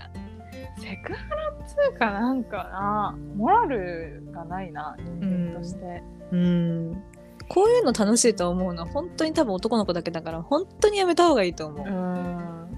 [0.79, 3.15] セクハラっつうかなんかな。
[3.35, 7.03] モラルがないな人間として、うん
[7.49, 8.83] こういうの楽しいと思うの。
[8.83, 12.69] は本当に多分男の子だけだから本当にやめた方がいいと思う、うん。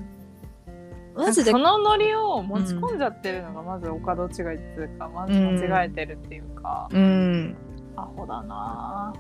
[1.15, 1.51] マジで。
[1.51, 7.55] そのノリを持ち込んじゃってるのがまずお門違いっていうか、まず間違えてるっていうか、うん。
[7.97, 9.13] アホだな。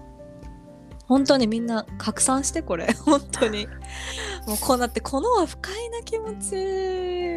[1.07, 2.87] 本当にみんな拡散してこれ。
[3.03, 3.67] 本当に。
[4.47, 6.33] もうこうなってこの不快な気持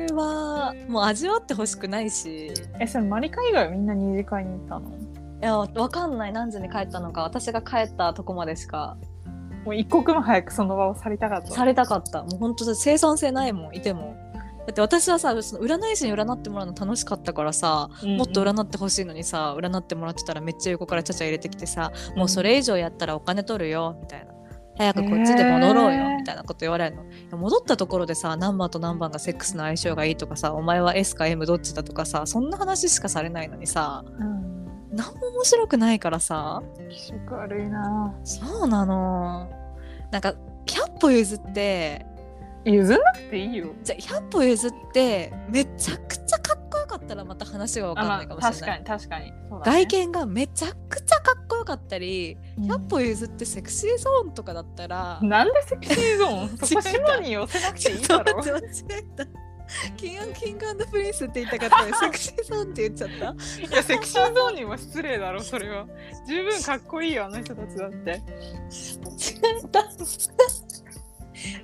[0.09, 2.47] ちはもう味わってほしくないし。
[2.47, 5.04] いえそれマリカ以外はみんな二次会に行ったの？
[5.45, 6.33] やわかんない。
[6.33, 7.23] 何時に帰ったのか。
[7.23, 8.97] 私が帰ったとこまでしか。
[9.65, 11.51] もう一刻も早くその場を去りたかった。
[11.51, 12.23] されたかった。
[12.23, 14.17] もう本当生産性ないもんいても。
[14.67, 24.33] だって私はさその占い師に占ってもらうの楽しかったからさ、もっと占ってほしいのにさ占ってもらってたらめっちゃ横からちゃちゃ入れてきてさ、もうそれ以上やったらお金取るよみたいな。
[24.77, 26.97] 早くこっちで戻ろうよ、みたいなこと言われる
[27.31, 27.37] の。
[27.37, 34.03] 戻ったところでさ何番と何番がセックスの相性がいいとかさお前は S か M どっちだとかさそんな話しかされないのにさ。
[34.19, 34.54] うん
[34.95, 36.63] 何も面白くないからさ。
[36.89, 38.15] 気色悪いな。
[38.25, 39.49] そうなの。
[40.11, 40.35] なんか
[40.67, 42.07] 100歩譲って。
[42.65, 43.67] 譲んなくていいよ。
[43.83, 48.83] じゃあ100歩譲ってめちゃくちゃかっこよかったらまた話が分かんあまあないかもしれない。
[48.85, 49.25] 確かに確かに。
[49.27, 49.35] ね。
[49.65, 52.73] 外見がめちゃくちゃかっこよかったり、うん。
[52.73, 56.57] 100歩譲って Sexy Zone とかだったら、なんで Sexy Zone？
[56.67, 58.39] そこに寄せなくていいだろ。
[58.39, 59.27] 間違えた。
[59.97, 63.67] King King & Prince って言いたかった Sexy Zone って言っちゃった？
[63.75, 65.87] いや Sexy Zone にも失礼だろそれは。
[66.29, 68.11] 十分かっこいいよあの人たちだって。
[68.11, 68.15] 違
[69.65, 69.85] った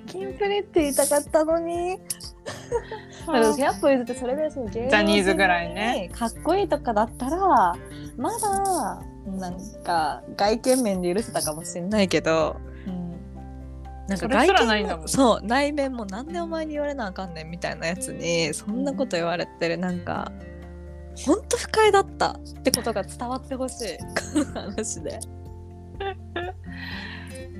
[0.07, 1.97] キンプリって言いたかったのに。
[1.97, 6.09] だから100歩譲ってそれぐらいその芸能人ジャニーズぐらいね。
[6.17, 7.37] かっこいいとかだったら
[8.17, 12.70] まだなんか外見面で許せたかもしれないけどうん
[14.11, 20.31] なんか外見もそう内面もなんでお前に言われなあかんねんみたいなやつにそんなこと言われてるなんか
[21.25, 23.97] ほんと不快だったってことが伝わってほしい。
[23.97, 24.05] こ
[24.39, 25.19] の話で。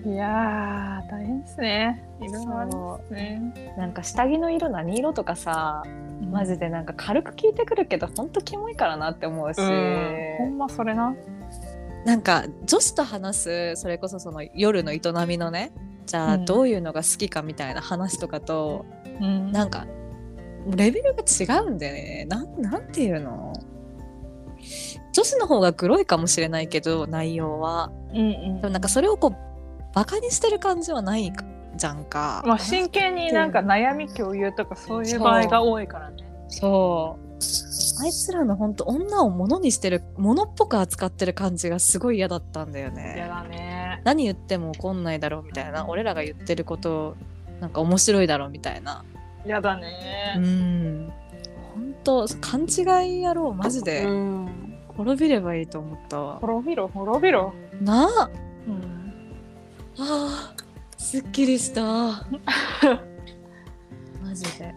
[0.04, 2.04] いやー大変ですね。
[2.22, 3.74] いろいろありますね。
[3.78, 5.84] なんか下着の色何色とかさ
[6.32, 10.36] マジでなんか軽く聞いてくるけどほんとキモいからなって思うし、うん。
[10.38, 11.14] ほんまそれな。
[12.06, 15.72] なんか女子と話すそれこそその夜の営みのね
[16.12, 16.46] じゃあうん。
[16.46, 18.86] どういうのが好きかみたいな話とかと、
[19.22, 19.54] うん。
[19.54, 19.88] なんか
[20.68, 22.26] レベルが違うんだよね。
[22.28, 23.54] なんなんていうの？
[25.14, 27.92] 女子の方がグロいかもしれないけど内容は。
[28.12, 28.62] うんうん。
[28.62, 31.32] でもなんかそれをこうバカにしてる感じはない
[31.78, 32.44] じゃんか。
[32.46, 36.18] まあ真剣になんか悩み共有とかそういう場合が多いからね。
[36.50, 37.32] そう。
[38.04, 43.26] あいつらの本当女を物にしてる物っぽく扱ってる感じがすごい嫌だったんだよやね。
[43.28, 43.71] だね
[44.04, 47.16] 何言っても怒んないだろうみたいな俺らが言ってること
[47.60, 49.04] なんか面白いだろうみたいな。
[49.46, 51.12] やだうねん
[51.74, 56.38] 本当勘違い野郎マジうでん滅びればいいと思ったわ。
[56.42, 58.30] 滅びろ滅びろなあ
[58.68, 58.84] うん
[59.98, 60.62] あー
[61.02, 61.82] すっきりした。
[64.24, 64.74] マジで。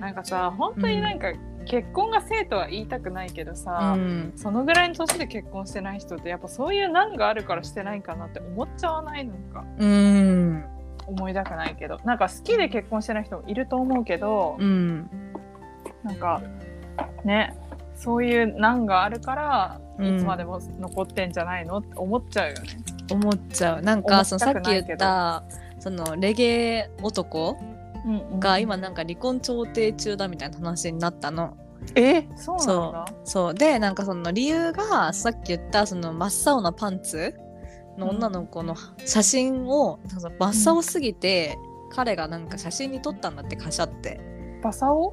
[0.00, 1.32] なんかさ本当になんか
[1.68, 4.32] 結婚が生とは言いたくないけどさ、うん。
[4.36, 9.64] そのぐらいの年で結婚してない人ってやっぱそういう難があるからしてないかなって思っちゃわないのか。
[9.78, 10.64] うん。
[11.06, 11.98] 思いたくないけど。
[12.04, 15.10] なんか好きで結婚してない人もいると思うけど、うん。
[16.02, 16.42] なんか
[17.24, 17.54] ね
[17.94, 22.60] そういう難があるからうんいつまでも残ってんじゃないのって思っちゃうよね。
[23.10, 23.82] 思っちゃう。
[23.82, 25.42] なんかそのさっき言った
[25.78, 27.58] そのレゲエ男
[28.38, 31.56] が今なんか離婚調停中だみたいな話になったの。
[31.94, 32.28] え？
[32.36, 33.06] そうなんだ。
[33.24, 33.54] そう。
[33.54, 37.34] でなんかその理由がさっき言ったその真っ青なパンツ
[37.96, 40.22] の女の子の写真をなん。
[40.38, 41.56] か真っ青すぎて、
[41.90, 44.20] 彼がなんか写真に撮ったんだってカシャって、
[44.62, 45.12] バサオ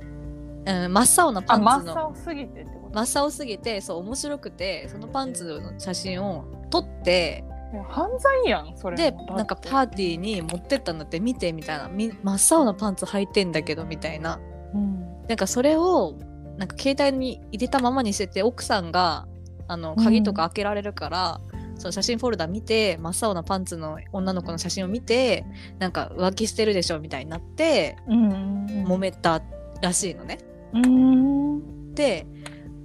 [0.67, 1.93] うん、真っ青なパあンツの。
[1.93, 2.95] 真っ青すぎてってこと？
[2.95, 7.43] 真っ青すぎてそう面白くてそのパンツの写真を撮って
[7.83, 11.87] 犯罪やんそれでもなんかパーティーに持ってったんだって見てみたいな。
[11.87, 14.39] み真っ青なパンツ履いてんだけどみたいな。
[14.73, 14.99] うん。
[15.27, 16.15] なんかそれを
[16.57, 19.27] なんか携帯に入れたままにしてて奥さんが
[19.67, 21.41] あの鍵とか開けられるから、
[21.77, 25.45] その写真フォルダ見て真っ青なパンツの女の子の写真を見て
[25.79, 28.65] なんか浮気してるでしょみたいになってうんうん。
[28.87, 29.41] 揉めた
[29.81, 30.39] らしいのね。
[30.73, 31.93] うん。
[31.93, 32.27] で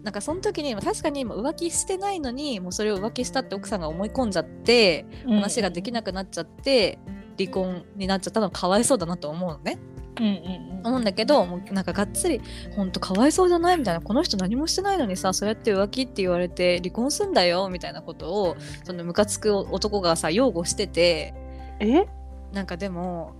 [0.03, 6.99] なんかその時に確かに今浮気してないのにもうそれを浮気したって奥さんが思い込んじゃって話ができなくなっちゃって
[7.39, 9.79] 離婚になっちゃったのはかわいそうだなと思うのね。
[10.19, 12.41] うんうん思うんだけどもうなんかがっつり
[12.75, 21.35] 「ほんとかわいそうじゃない?」みたいな「この人何もしてないのにさそうやって浮気って言われて離婚すんだよ」みたいなことをそのムカつく男がさ擁護してて
[21.79, 22.07] え？
[22.53, 23.33] なんかでも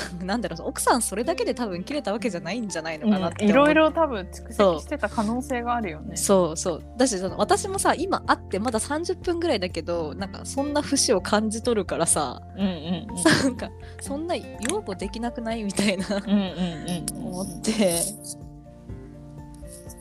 [0.24, 6.16] なんだろう奥さんそれだけで多分切れたわけじゃないんじゃないのかなって思ういろいろ多分蓄積してた可能性があるよね。
[6.16, 13.44] そうそうだし私もさ今会ってまだ30分ぐらいだけどなんかそんな節を感じ取るからさうんうんうん。
[13.44, 18.02] なんかそんな擁護できなくないみたいなうんうんうん思って。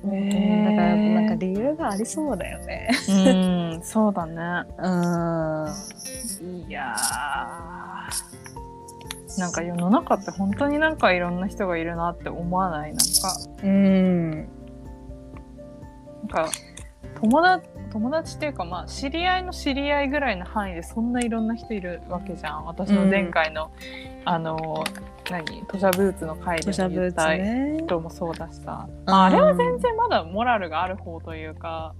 [0.04, 2.90] だからなんかー理由がありそうだよね。
[3.08, 3.12] う
[3.78, 4.66] ん、そうだね。
[4.82, 6.68] うん。
[6.68, 8.61] いやー
[9.38, 12.94] なんか世の中って本当になんかいろんな人がいるなって思わない？
[12.94, 13.04] なんか。
[13.64, 14.32] うん。
[14.32, 14.48] なん
[16.28, 16.50] か
[17.20, 22.66] 友達友達っていうかまあ知り合いの知り合いぐらいの範囲でそんないろんな人いるわけじゃん。
[22.66, 23.72] 私の前回の、
[24.24, 24.84] あの
[25.30, 25.62] 何？
[25.68, 27.36] 吐砂ブーツの回で言った。
[27.36, 31.94] 人もそうだしさ、まあ、あれは全然まだモラルがある方というか、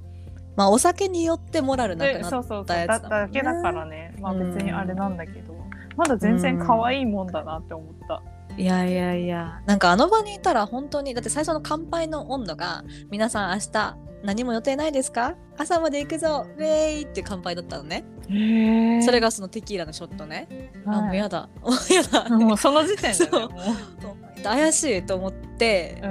[0.56, 2.66] まあお酒によってモラルなくなっでそうそうそう。
[2.66, 4.16] たやだつだけだからね。
[4.20, 5.54] まあうん別にあれなんだけど、
[5.96, 8.22] まだ全然可愛いもんだなって思った。
[8.58, 15.36] いやいやいやなんかあの場にいたら本当にだって最初の乾杯の温度が皆さん明日何も予定ないですか？
[15.58, 18.04] 朝まで行くぞウェイって乾杯だったのね、
[19.04, 21.50] それがそのテキーラのショットね、あもうやだ。
[21.50, 22.30] だもうやだ。
[22.30, 23.50] もうその時点で、ね、そう。
[23.50, 26.02] も怪しいと思って。
[26.04, 26.10] う、う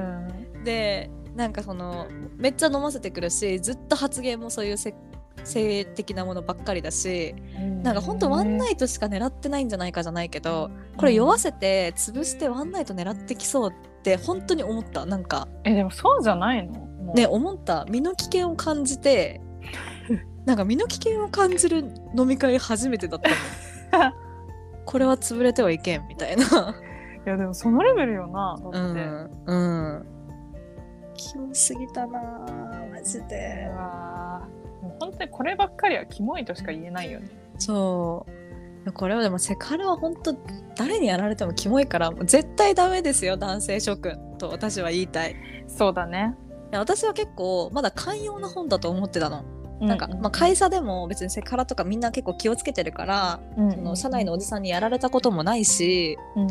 [0.61, 0.65] ん。
[0.65, 4.95] でなんかそのめっちゃ飲ませてくるしずっと発言もそういうせ
[5.45, 7.35] 性的なものばっかりだし
[7.83, 15.49] なんかほんとワンナイトしか狙ってないんじゃないかじゃないけどこれ酔わせて潰してワンナイト狙ってきそうって本当に思ったなんか。
[15.65, 17.15] えでもそうじゃないの？
[17.15, 17.85] ね思った。
[17.89, 19.41] 身の危険を感じて
[20.47, 21.85] なんか身の危険を感じる
[22.17, 23.29] 飲み会初めてだった
[24.07, 24.13] の。
[24.87, 26.45] これは潰れてはいけんみたいな。
[27.27, 29.55] いやでもそのレベルよなだって、うんう
[29.99, 30.07] ん。
[31.15, 33.69] キモすぎたなぁマジで。
[33.71, 34.20] うわ
[35.01, 37.29] 本当にこればっかりはキモいとしか言えないよね。
[37.59, 38.27] そ
[38.87, 38.93] う。
[38.93, 40.35] これはでもセカルは本当
[40.77, 45.33] 誰にやられてもキモいからもう絶対ダメですよ男性諸君と私は言いたい。
[45.33, 45.35] い
[45.67, 46.35] そうだね。
[46.71, 49.45] や私は結構まだ寛容な本だと思ってたの、
[49.81, 56.51] なんか、うまあ、会社でも別にセカラとかみんな結構気をつけてるから、うんその社内のおじさんにやられたこともないしうんうん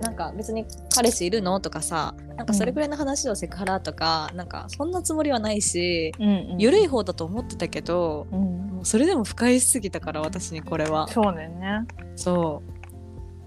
[0.00, 6.12] なんか別に彼氏いるのとかさなんかそれぐらいの話をセクハラとか、なんかそんなつもりはないし
[6.58, 8.40] 緩い方だと思ってたけど、うん。
[8.72, 11.06] もうそれでも不快しすぎたから私にこれは。
[11.08, 11.86] そうだよね。
[12.16, 12.62] そ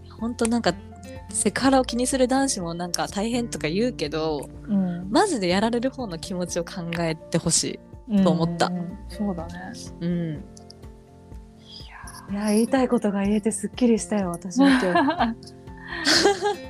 [0.07, 0.11] う。
[0.13, 0.73] 本当なんか
[1.29, 5.09] セクハラを気にする男子もなんか大変とか言うけどうん。
[5.11, 7.79] マジでやられる方の気持ちを考えてほしい
[8.23, 8.71] と思った。
[9.09, 9.53] そうだね。
[10.01, 10.43] うん。
[12.31, 14.79] いや言いたいことが言えてすっきりしたよ私は今
[15.33, 15.35] 日。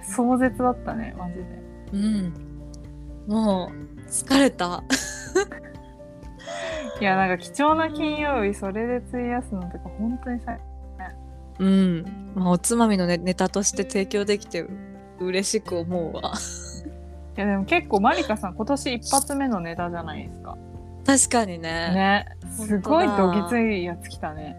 [0.16, 1.44] 壮絶だったねマジで。
[1.94, 2.34] うん。
[3.28, 4.84] もう疲れた。
[7.00, 10.58] いやなんか貴重な金曜日それで費やすのとか本当にさ
[11.60, 14.66] うん、まあ、おつまみのネネタとして提供できて
[15.20, 16.34] 嬉しく思うわ。
[17.38, 20.58] いやでも結構マリカさん今年一発目のネタじゃないですか
[21.06, 21.70] 確かにね。
[21.94, 22.26] ね。
[22.50, 24.58] すごいどぎついやつ来たね。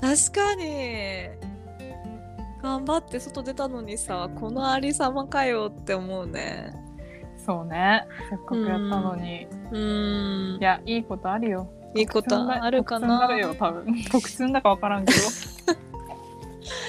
[0.00, 1.28] 確かに。
[2.62, 6.72] 頑張って外出たのにさこのありさまかよって思うね。
[7.44, 8.06] そうね。
[8.30, 9.46] せっかくやったのに。
[9.72, 10.58] うん。
[10.60, 11.68] いやいいことあるよ。
[11.94, 13.28] いいことあるかな。
[13.28, 14.02] 特よ多分。
[14.10, 15.18] 特訓だか分からんけど。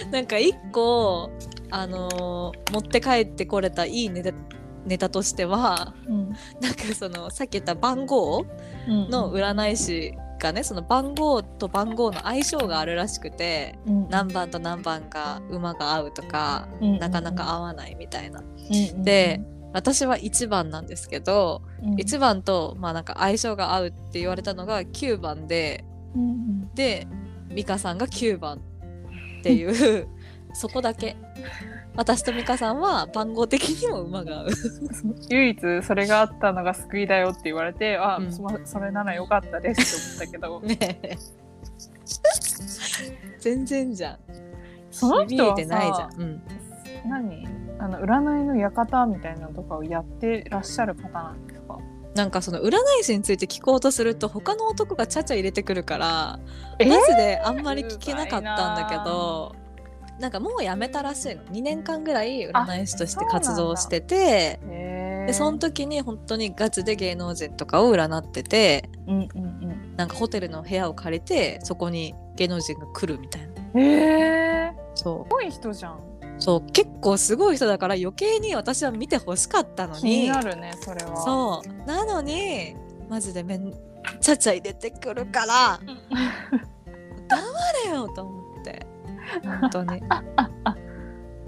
[0.12, 1.32] なんか一個
[1.72, 4.32] あのー持って帰ってこれたいいネタ
[4.86, 6.30] ネタとしてはうん。
[6.62, 8.46] なんかそのさっき言った番号
[8.88, 14.10] の占い師がねその番号と番号の相性があるらしくてうん。
[14.10, 17.00] 何番と何番が馬が合うとかうん。
[17.00, 18.42] なかなか合わないみたいな。
[18.42, 18.44] う
[18.98, 19.04] ん。
[19.04, 19.42] で
[19.74, 21.96] 私は1番なんですけどうん。
[21.96, 26.76] 1番とまあなんか相性が合うって言われたのが9番でうんうん。
[26.76, 27.08] で
[27.54, 28.58] 美香さんが9番
[29.40, 30.08] っていう
[30.54, 31.16] そこだけ
[31.96, 34.48] 私と美香さんは番号的にも馬が合う。
[35.30, 38.32] 唯一それがあったのが救いだよって言われてあ、うん。
[38.32, 40.80] そそれならよかったですって思ったけど。
[40.90, 41.18] ねえ。
[43.40, 44.18] 全然じゃん。
[44.92, 46.42] その人はてないじゃさん、うん、
[47.06, 47.48] 何？
[47.80, 51.78] あの占いの館みたいなのとかをやってらっしゃる方なんですか？
[52.16, 56.40] なんかその占い師について聞こうとすると他の男がちゃちゃ入れてくるから
[56.78, 59.56] えマジであんまり聞けなかったんだけど
[60.20, 61.44] なんかもうやめたらしいの。
[61.46, 73.48] 2年間ぐらい占い師として活動しててへでその時に本当にガチで芸能人とかを占っててうんうんなんかホテルの部屋を借りてそこに芸能人が来るみたいな。
[73.74, 75.94] うんへえそすごい人じゃん。
[75.96, 75.98] う
[76.40, 76.72] そう。
[76.72, 81.18] 結構すごい人だから余計に私は見てほしかったの気にになるねそれは。
[81.18, 81.88] そう。
[81.88, 82.76] なのに
[83.10, 83.74] マジでめん
[84.22, 85.80] ちゃちゃ入れてくるから。
[87.28, 87.42] 黙
[87.86, 88.53] れよと思って
[89.62, 90.02] 本当に。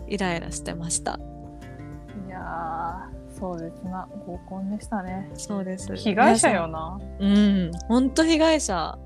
[0.07, 1.19] イライラしてました。
[2.27, 4.07] いやーそうですな。
[4.25, 5.29] 合コンでしたね。
[5.35, 5.95] そうです。
[5.95, 6.99] 被害者よな。
[7.19, 8.97] うん本当被害者。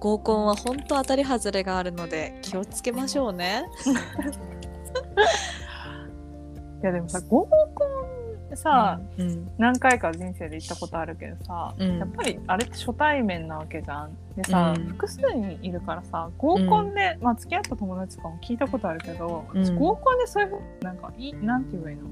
[0.00, 3.64] 合コンは本当当たり外れがあるので気をつけましょうね。
[6.82, 7.48] いやでもさ合コ
[7.84, 8.17] ン
[8.56, 9.50] さ、うん。
[9.58, 11.98] 何回か人生で行ったことあるけどさ、うん。
[11.98, 14.10] やっぱりあれって初対面なわけじゃん。
[14.36, 14.86] でさ、うん。
[14.86, 19.78] 複数人いるからさ合コンで、まあ付き合った友達とかも聞いたことあるけど、うん。
[19.78, 22.02] 合コンでそういうふうになんかいなんて言えばいいの？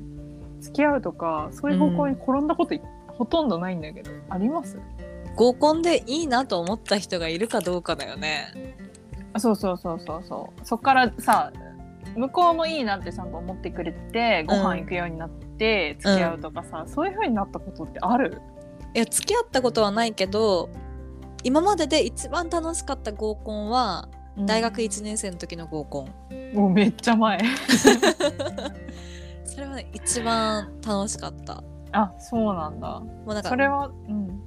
[0.60, 4.78] 付き合うとかそういう方向に転んだことい、ほとんどないんだけどあります？
[5.36, 8.76] 合コンでいいなと思った人がいるかどうかだよね。
[9.34, 10.66] あそうそうそうそうそう。
[10.66, 11.52] そっからさ
[12.16, 18.40] 向こうもいいなってちゃんと思ってくれてご飯行くようになって付き合うとかさ、そういうふうになったことってある？
[18.94, 20.68] いや付き合ったことはないけど
[21.44, 27.38] 今までで一番楽しかった合コンは大学1年生の時の合コン、もうめっちゃ前。
[29.44, 31.62] それはね一番楽しかった。
[31.92, 33.00] あそうなんだ。
[33.00, 34.40] もうなんかそれはうん。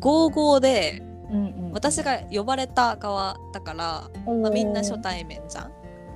[0.00, 1.72] 55でうんうん。
[1.72, 5.72] 私が呼ばれた側だから、まあ、みんな初対面じゃん。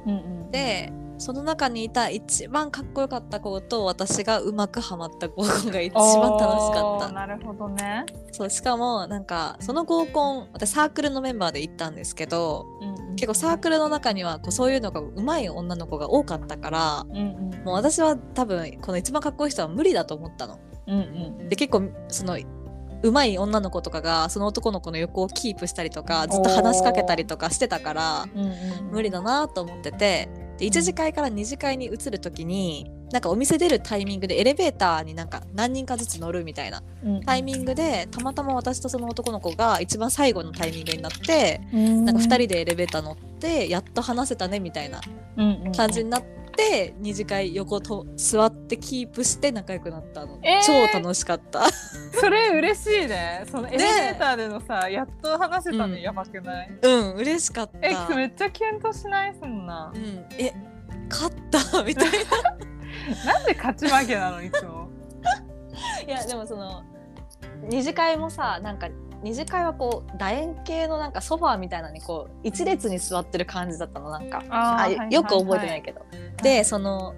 [0.07, 0.51] うんうん。
[0.51, 7.13] でその中にいた一番かっこよかった子と私がうまくハマった合コンが一番楽しかった。
[7.13, 12.67] なるほどね、そうしかもなんかその合コン私サークルのメンバーで行ったんですけど
[13.15, 20.59] 結構サークルの中にはこうそういうのがうまい女の子が多かったからうんうんもう私は多分この一番かっこいい人は無理だと思ったの。
[20.89, 22.37] うんうんで結構その
[23.03, 28.53] うまい女の子とかがその男の子の横をキープしたりとかずっと話しかけたりとかしてたからうんうん
[28.93, 42.05] 無理だなと思っててで1次会から2次会に移る時になんかお店出るタイミングでエレベーターになんか何人かずつ乗るみたいなうんタイミングでたまたま私とその男の子が一番最後のタイミングになってうん。
[42.05, 45.01] なんか2人でエレベーター乗ってやっと話せたねみたいな
[45.77, 46.42] 感じになって
[47.01, 50.63] 2次会横と座ってキープして仲良くなったの、えー。
[50.63, 51.65] 超楽しかった。
[52.21, 53.45] それ嬉しいね。
[53.51, 55.93] そのエレベーターでのさやっと話せたうん。
[55.93, 56.71] ねやばくない？
[56.83, 57.79] うん嬉しかった。
[57.89, 59.35] えめっちゃキュンとしない？
[59.39, 59.93] そんな。
[59.95, 60.53] うん、え
[61.11, 61.83] 勝った？
[61.83, 62.13] みたいな。
[63.33, 64.43] なんで勝ち負けなの？
[64.43, 64.89] いつも。
[66.07, 66.83] いやでもその
[67.69, 68.89] 二次会もさなんか
[69.23, 74.43] 二次会はこう楕円形のなんかソファーみたいなのにこう一列に座ってる感じだったのなんか。
[74.51, 76.01] あよく覚えてないけど。
[76.43, 77.15] でその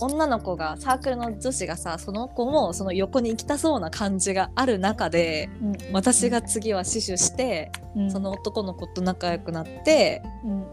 [0.00, 5.50] 女の子がサークルの女子がさその子もその横に行きたそうな感じがある中で
[5.92, 8.10] 私が次は死守して、うん。
[8.10, 10.66] その男の子と仲良くなってうん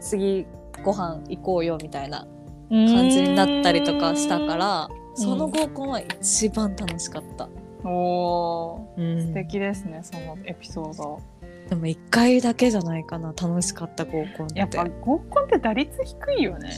[0.00, 0.46] 次
[0.82, 2.26] ご飯行こうよみたいな
[2.70, 2.86] うん。
[2.86, 7.48] 感じになったりとかしたからその合コンは一番楽しかった。
[7.84, 9.20] おーうん。
[9.28, 11.20] 素敵ですねそのエピソード。
[11.68, 14.58] でも1回だけじゃないかな楽しかった合コンって。
[14.58, 16.70] やっぱ合コンって打率低いよね。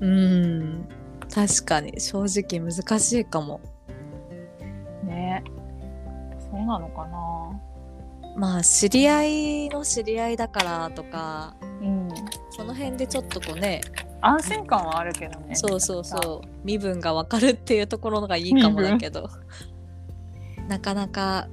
[0.00, 0.88] うん。
[1.32, 3.60] 確かに正直難しいかも。
[5.04, 5.44] ね。
[6.50, 7.60] そうなのかな。
[8.36, 12.08] まあ知り合いの知り合いだからとかうん。
[12.50, 13.80] その辺でちょっとこうね
[14.20, 15.54] 安心感はあるけどね。
[15.54, 16.48] そうそうそう。
[16.64, 19.28] 身分がわかるっていうところがいいかもだけど
[20.70, 21.48] なかなか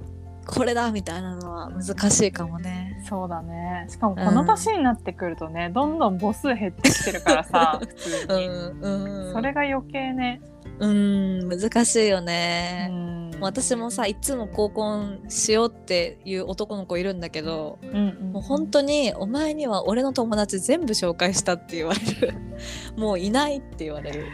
[0.45, 3.03] これだみたいなのは難しいかもね。
[3.09, 3.87] そうだね。
[3.89, 9.33] しかもこの年になってくるとね、どんどん母数減ってきてるからさ 普通うに、んうん。
[9.33, 10.39] それが余計ね。
[10.79, 18.31] うん難しいようね、ん私もさいつも合コンしようっていう男の子いるんだけどうんうん。
[18.33, 22.35] もう本当にお前には俺の友達全部紹介したって言われる。
[22.95, 24.25] もういないって言われる、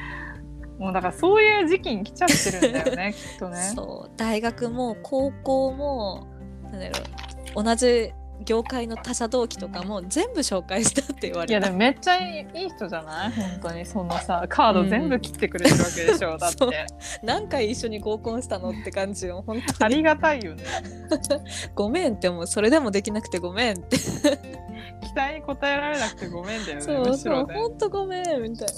[0.79, 3.71] もうだからそういう時期に来ちゃってるんだよね きっとね。
[3.75, 6.27] そう大学も高校も
[6.71, 7.03] なんだろ
[7.61, 8.11] う同じ
[8.45, 11.53] 業界の他社同期とかも全部紹介したって言われた。
[11.53, 13.31] いやでもめっちゃいい人じゃない？
[13.31, 16.85] 本当にそのさカード全部切ってくれてるわけでしょ、 だって。
[17.21, 19.77] 何回一緒に合コンしたのって感じよ本当に。
[19.79, 20.63] ありがたいよね。
[21.75, 23.97] ごめんってもうそれでもできなくてごめんって。
[23.97, 27.53] 期待に応えられなくてごめんだよねそうそうろね。
[27.55, 28.73] 本当ごめんみたいな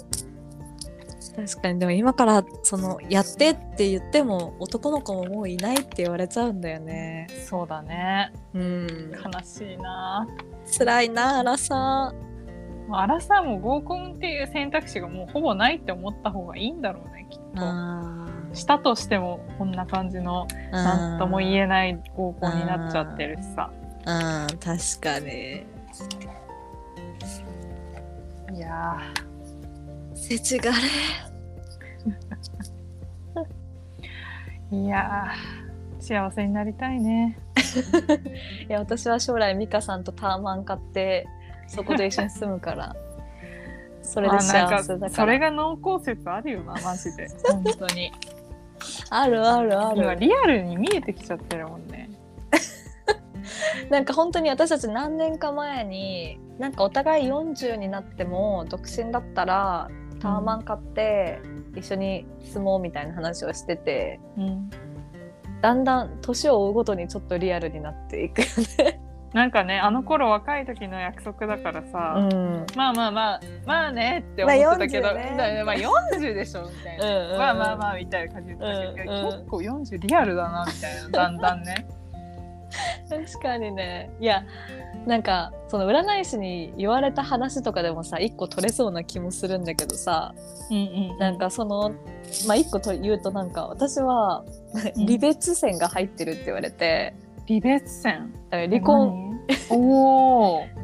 [1.36, 1.80] 確かに。
[1.80, 7.28] でも今からそのやってって言っても男の子ももういないって言われちゃうんだよね。
[7.46, 8.32] そうだね。
[8.54, 9.12] うん。
[9.12, 10.28] 悲しいな。
[10.78, 12.14] 辛いなあらさ
[12.88, 17.44] まあアラサーも合コンっていう選択肢がもうほぼないって思った方がいいんだろうねきっと。
[17.58, 23.70] あしたとしてもこんな感じのーなんとも言えない合コンになっちゃってるしさ。
[24.06, 25.66] うん確かに。
[28.56, 28.98] いや
[30.28, 30.78] せちがれ。
[34.72, 37.38] ーいやー幸せになりたいね。
[38.68, 41.28] いや私は将来美香さんとタワマン買って
[41.68, 42.96] そこで一緒に住むから。
[44.02, 45.12] それで幸せだから。
[45.12, 47.28] それが濃厚説あるよなマジで。
[47.48, 48.12] 本当に。
[49.12, 52.10] あるあるあ今るリアルに見えてきちゃってるもんね。
[53.92, 59.88] なんか本当に私たち何年か前になんかお互い40になっても独身だったら
[60.20, 61.40] タワマン買って
[61.76, 64.70] 一緒に住もうみたいな話をしてて、うん。
[65.62, 68.46] だんだん年を追うごとにちょっとリアルになっていくよ
[68.78, 69.02] ね。
[69.34, 75.64] なんかねあの頃若い時の約束だからさ、ん、まあまあまあまあねって思ってたけど、まあ40ね。
[75.66, 77.38] まあ40でしょみたいな、うんうん。
[77.38, 81.88] まあまあまあみたいな感じでうん結構40リアルだなみたいなだんだんね
[83.10, 84.10] 確かにね。
[84.20, 84.44] いや
[85.06, 90.34] なんかその占い師に言われた話とかでもさ一個取れそうな気もするんだけどさ
[90.72, 91.92] うんうんなんかその
[92.48, 94.44] まあ一個と言うとなんか私は
[94.96, 95.06] うん。
[95.06, 97.14] 離別線が入ってるって言われて、
[97.48, 98.34] 離別線。
[98.52, 99.40] 離婚。
[99.70, 99.80] 何？
[99.80, 100.66] おお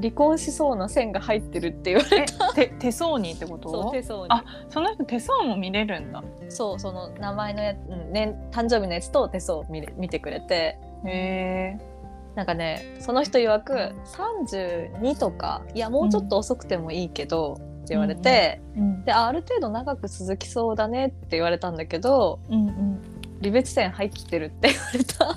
[0.00, 2.26] 離婚しそうな線が入ってるって言われ
[2.56, 3.70] え手手相にってこと？
[3.70, 4.26] そう手相に。
[4.30, 6.22] あその人手相も見れるんだ。
[6.48, 11.94] そうその名前のや、うんね、誕生日のやつと手相を見れ見てくれてへえ
[12.34, 23.00] なんかねその人曰く32とかいやもうちょっと遅くてもいいけど、って言われて、うんであある程度長く続きそうだねって言われたんだけどうんうん。
[23.42, 25.36] 離別線入ってるって言われた。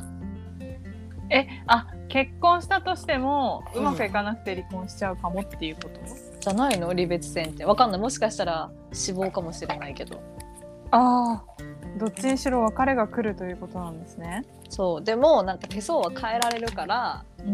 [1.36, 5.90] えあ結婚したとしてもうまくいかなくて離婚しちゃうかもっていうこと、
[6.40, 6.88] じゃないの？
[6.88, 7.66] 離別線って。
[7.66, 8.00] わかんない。
[8.00, 10.22] もしかしたら死亡かもしれないけど。
[10.92, 11.44] ああ
[12.00, 14.46] どっちにしろ別れが来るということなんですね。
[14.70, 17.52] そうでもなんか手相は変えられるからうんう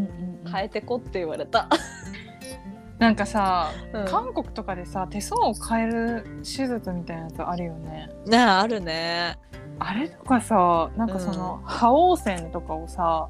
[0.48, 1.70] ん変えてこって言われた、
[3.00, 4.06] なんかさ、うん。
[4.06, 8.10] 韓国とかでさ手相を変える手術みたいなやつあるよね。
[8.26, 9.38] ねあるね。
[9.80, 13.28] あれとかさなんかその、覇王線とかをさ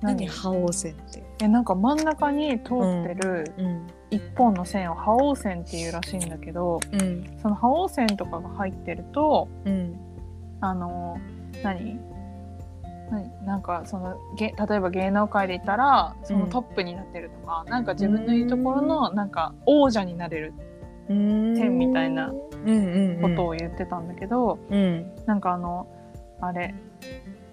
[0.00, 0.26] 何？
[0.26, 1.22] 覇王線って。
[1.40, 3.86] えなんか真ん中に通ってるうん。
[4.10, 7.38] 一本の線を覇王線っていうらしいんだけどうん。
[7.40, 9.96] その覇王線とかが入ってるとうん。
[10.60, 11.16] あの
[11.62, 12.11] 何何？
[13.44, 20.54] なんかそのげ例えば芸能界で言ったらそのトップになってるとか、なんか自分のいいところのなんか王者になれる
[21.08, 22.34] 線みたいなう
[22.64, 25.14] んうんことを言ってたんだけど、うん。
[25.26, 25.86] なんかあの
[26.40, 26.74] あれ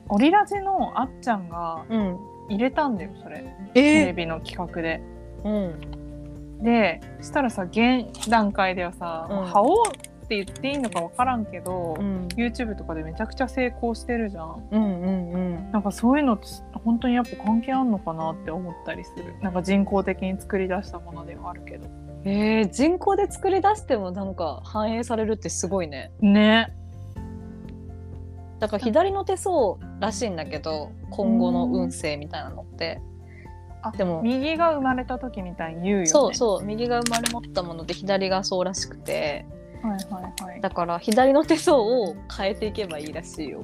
[0.07, 2.17] オリラジのあっちゃんがうん。
[2.49, 3.45] 入れたんだよそれ。
[3.75, 5.01] テレえビの企画で。
[5.43, 6.63] うん。
[6.63, 9.45] でしたらさ現段階ではさ、うん。
[9.45, 9.83] 覇王
[10.29, 12.27] って言っていいのか分からんけど、うん。
[12.35, 14.63] YouTube とかでめちゃくちゃ成功してるじゃん。
[14.71, 15.71] うんうんうん。
[15.71, 16.45] なんかそういうのって
[16.85, 19.33] 本当にやっぱ関係あんのかなって思ったりする。
[19.41, 21.87] なんか人工的に作り出したものではあるけど。
[22.25, 26.11] えー、人工で作り出してもなんか反映されるってすごいね。
[26.21, 26.75] ね。
[28.59, 33.01] だから左の手相らしいんだけど今後の運勢みたいなのって。
[33.81, 36.05] あでも右が生まれた時みたいに言うよね。
[36.05, 36.63] そうそう。
[36.63, 39.47] 右が生まれ持ったもので左がそうらしくて
[39.81, 40.61] はいはいはい。
[40.61, 43.63] だから左の手相を変えていけばいいらしいよ。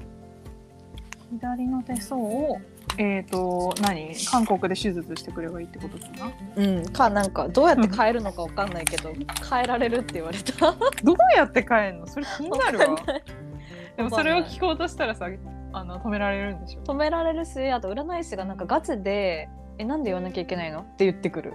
[1.31, 2.57] 左の手相を
[2.97, 4.15] えっ、と何？
[4.31, 6.31] 韓国で手術してくればいいってことかな？
[6.55, 6.85] うん。
[6.93, 9.11] かなんかどうやって変えるのかわかんないけど
[9.49, 10.71] 変えられるって言われた。
[11.03, 12.07] どうやって変えんの？
[12.07, 12.95] それ気になるわ。
[13.97, 15.27] でもそれを聞こうとしたらさ
[15.73, 16.81] あの止められるんでしょ？
[16.83, 21.53] 止められるしあと占い師がなんかガチで「えなんで言わなきゃいけないの?」って言ってくる。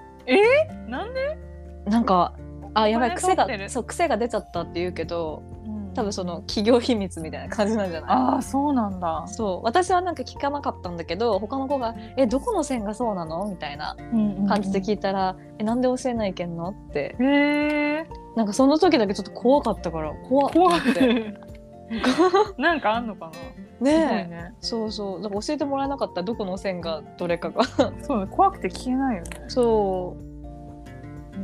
[0.88, 1.38] なんで、
[1.86, 2.34] なんか
[2.74, 5.80] あやばい癖がそう癖が出ちゃったって言うけどうん。
[5.92, 8.10] 多分その企業秘密みたいな感じなんじゃない？
[8.10, 9.60] ああそうなんだ、そう。
[9.64, 13.96] 私はなんか聞かなかったんだけど他の子が「えどこの線がそうなの?」みたいな
[14.48, 17.16] 感じで聞いたら「えなんで教えないけんの?」って。
[17.20, 17.26] いへ
[18.02, 18.06] え
[18.36, 21.04] なんかその時だけちょっと怖かったから怖っ怖って。
[21.10, 21.34] い。
[22.62, 23.32] なんかあんのか
[23.80, 23.90] な？
[23.90, 24.30] ねえ。
[24.30, 24.54] ね。
[24.60, 25.22] そうそう。
[25.22, 27.64] だから教えてもらえなかったどこの線がどれかが。
[28.02, 29.28] そうね怖くて聞けないよね。
[29.48, 30.29] そう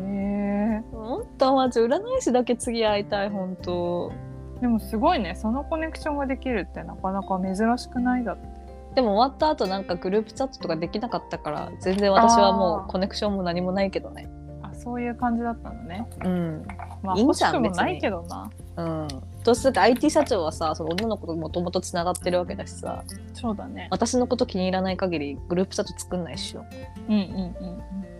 [0.06, 4.12] へえもっとマジ占い師だけ次会いたい本当。
[4.60, 5.34] でもすごいね。
[5.34, 8.56] そのコネクションができるってなかなか珍しくないだって。
[8.94, 14.28] でも終わった後なんかグループチャットとかできなかったから全然私はもうコネクションも何もないけどね。
[14.62, 16.06] あそういう感じだったのね。
[16.24, 16.66] うん。
[17.02, 18.50] まあいいんじゃんもないけどな。
[18.76, 19.08] うん。
[19.44, 23.04] どうせだって IT 社長はさその女の子ともともとつながってるわけだしさ。
[23.34, 23.88] そうだね。
[23.90, 26.64] 私のこと気に入らない限りグループチャット作んないっしょ。
[27.08, 28.15] うんうんうん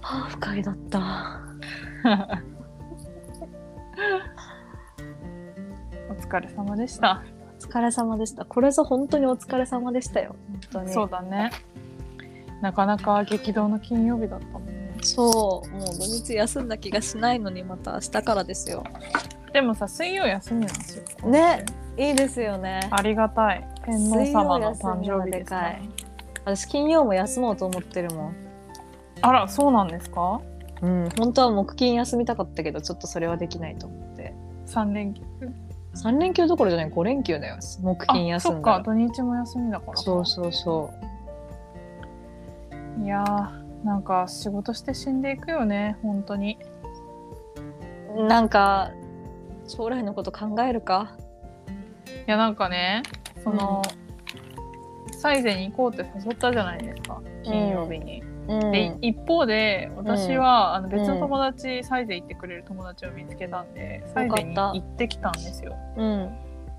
[0.00, 1.40] はあ不快だった。
[6.10, 7.22] お疲れ様でした。
[7.58, 8.44] お疲れ様でした。
[8.44, 10.36] これぞ本当にお疲れ様でしたよ。
[10.48, 10.92] 本当に。
[10.92, 11.50] そうだね。
[12.60, 14.96] なかなか激動の金曜日だったもんね。
[15.02, 15.68] そう。
[15.70, 18.84] もう土日休んだ気がしないのにまた明日からですよ。
[19.52, 21.28] でもさ水曜休みなんですよ。
[21.28, 21.64] ね。
[21.96, 22.88] いいですよね。
[22.90, 23.66] ありがたい。
[23.84, 25.82] 天皇様の誕生日です水曜休みはでかね。
[25.84, 26.10] い
[26.44, 28.49] 私金曜も休もうと思ってるもん
[29.22, 30.40] あらそうなんですか？
[30.82, 34.34] うん本当は木金休みたかったけどちょっとそれはできないと思って。
[34.66, 35.22] 三連休
[35.94, 37.56] ？3連休どころじゃない5連休だよ。
[37.82, 40.90] 木金あそっ休んだから土日も休みだからそうそうそ
[43.02, 46.58] いやーなんか仕事して死んでいくよね本当に。
[48.16, 48.90] うなんか
[49.66, 51.16] 将来のこと考えるか？
[52.26, 53.02] いやなんかね
[53.42, 53.82] その、
[55.18, 65.76] サイゼに行こうって誘ったじゃないですか金曜日に、うんで一方で私は、あの別の友達、サイゼ行ってくれる友達を見つけたんでサイゼに行ってきたんですよ。
[65.96, 66.30] うん。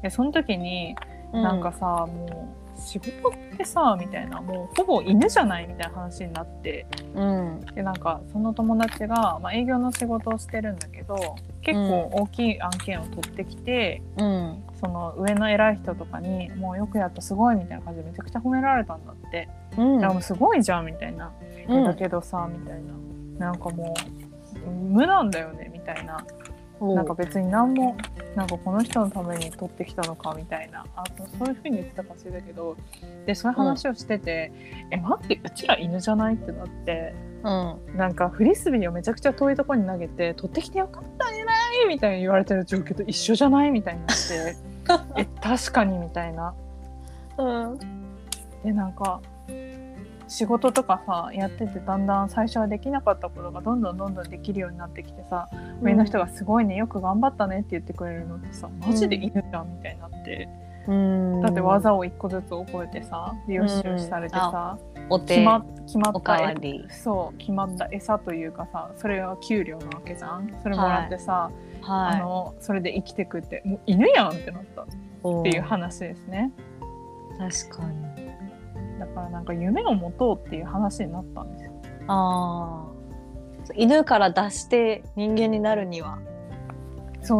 [0.01, 0.95] でその時に
[1.32, 7.62] なんかさ、もう仕事ってさみたいなもうほぼ犬じゃないみたいな話になってうん。
[7.76, 14.64] でなんかその友達が、まあ、営業の仕事をしてるんだけど結構大きい案件を取ってきて、うん。
[14.80, 19.47] その上の偉い人とかに「もうよくやったすごい」みたいな感じでめちゃくちゃ褒められたんだって
[19.78, 19.99] 「うん。
[20.01, 21.32] もうすごいじゃん」みたいな
[21.67, 21.84] 「うん。
[21.84, 22.91] だけどさ」みたいな。
[23.47, 23.93] なんかも
[24.67, 26.24] う無なんだよねみたいな。
[26.80, 27.95] なんか別に何も
[28.36, 30.84] なんかこの人のために取ってきたのかみたいな。
[30.95, 31.03] あ
[31.38, 32.76] そういうふうに言ってたか忘れたけど。
[33.26, 34.51] でそういう話をしてて
[34.89, 37.13] 「え待ってうちら犬じゃない?」ってなって。
[37.43, 37.97] うん。
[37.97, 41.53] なんかフリスビーをめちゃくちゃ遠いところに投げて「取ってきてよかったねな
[41.84, 43.72] い」みたいに言われてる状況と一緒じゃない？
[43.72, 44.55] みたいになって
[45.22, 46.53] 「え確かに」みたいな。
[47.38, 47.80] うん。
[48.63, 49.22] でなんか
[50.32, 55.50] 仕事とかさやっててだんだん最初はできなかったことがどんどんどんどんできるようになってきてさ
[55.82, 60.48] 上の人が「すごいねよく頑張ったね」って言ってくれるのってさマジで犬じゃんみたいになって、
[60.88, 61.42] うん。
[61.42, 64.78] だって技を一個ずつ覚えてさでよしよしされてさ、
[65.10, 66.38] お手決ま決まった
[66.90, 70.50] そう決まった餌というかさそれは給料なわけじゃん。
[70.64, 71.52] それもらってさ、
[71.82, 76.54] あはのそれで生きてくってもう犬やんってなったっいていう話ですね。
[77.38, 78.11] 確かに
[79.02, 81.72] だからなんか夢を持とうっていう話になったんですよ。
[82.08, 86.20] ああ犬から脱して人間になるには。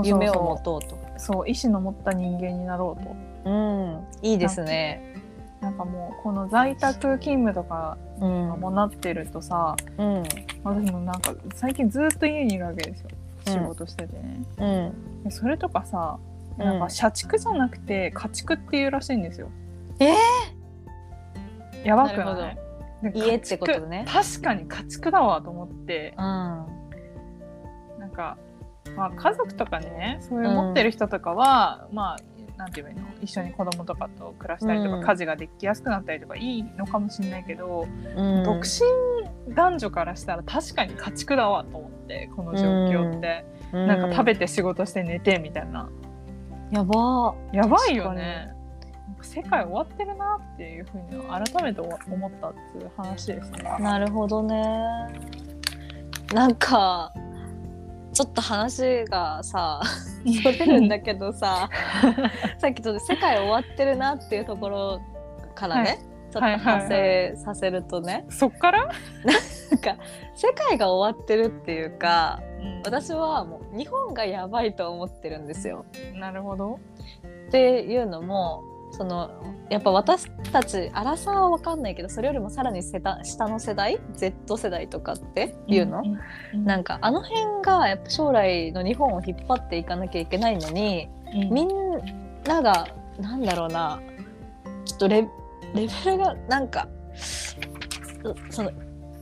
[0.03, 0.97] 夢を持とうと。
[1.18, 3.16] そう意志の持った人間になろうと。
[3.49, 4.07] うん。
[4.24, 5.16] いいですね。
[5.62, 8.59] なんかもうこの在宅勤務とかうん。
[8.59, 10.24] もなってるとさ、うん。
[10.64, 13.09] 私もなんか最近ずっと家にいるわけですよ。
[13.47, 13.53] うん。
[13.53, 15.24] 仕事しててね、うん。
[15.26, 16.18] でそれとかさ
[16.57, 16.66] うん。
[16.66, 19.49] なんか社畜じゃなくて家畜っていうらしいんですよ。
[19.99, 20.14] え
[21.84, 22.57] やばくない？
[23.11, 24.05] で家ってことね。
[24.07, 26.13] 確かに家畜だわと思って。
[26.17, 26.23] うん。
[27.99, 28.38] なんか
[28.95, 32.17] まあ、家族とかねそういう持ってる人とかは、まあ
[32.57, 33.01] なんていうの？
[33.21, 35.03] 一緒に子供とかと暮らしたりとか、うん。
[35.03, 38.43] 家事ができやすくなったりとかいいのかもしれないけど、うん。
[38.43, 45.89] 独身男女からしたら確かに家畜だわと思ってこの状況って、なんか食べて仕事して寝てみたいな。
[46.71, 47.34] やば。
[47.53, 48.51] やばいよね
[49.34, 53.63] 世界終わってるなっていうふうに改めて思ったっていう話ですね。
[53.79, 54.57] なるほどね
[56.34, 57.13] なんか
[58.11, 59.82] ちょっと話がさ
[60.43, 61.69] それるんだけどさ
[62.57, 65.01] さっきちょっと世界終わってるなっていうところ
[65.55, 68.93] からね、はいちょっと派生させるとね、そっから、なん
[69.82, 69.97] か
[70.34, 75.86] 世界が終わってるっていうかうん私はもう日本がやばいと思ってるんですよ。
[76.13, 76.79] なるほど。
[77.47, 79.32] っていうのもその
[79.70, 86.20] やっぱ私たちアラサーは分かんないけどそれよりもさらに世代下の世代 Z 世代とかっていうの、ん
[86.54, 91.50] うんなんかあの辺がやっぱ将来の日本を引っ張っていかなきゃいけないのにうん。
[91.54, 91.70] みん
[92.46, 92.88] なが
[93.20, 94.02] なんだろうな
[94.86, 95.22] ちょっとレ
[95.74, 98.72] レベルがなんかそその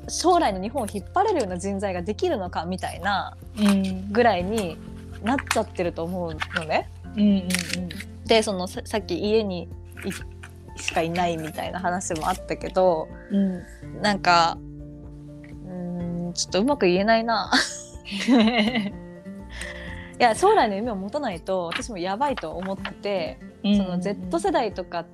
[0.07, 4.11] 将来の日本を引っ張れるような人材ができるのかみたいなうん。
[4.11, 4.77] ぐらいに
[5.23, 6.89] なっちゃってると思うのね。
[7.15, 7.49] うんうん
[8.29, 9.67] でそのささっき家に
[10.05, 13.63] いしかいないみたいな話もあったけどうん。
[14.01, 14.57] なんか
[15.65, 17.51] うーんちょっとうまく言えないな。
[20.19, 23.77] いや将来の夢を持たないと私もやばいと思ってて、うん。
[23.77, 25.05] その Z 世代とか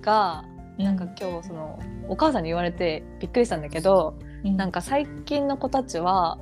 [0.00, 0.44] が
[0.78, 6.38] なんか今日そのお母さんに言われてびっくりしたんだけど、なんか最近の子たちは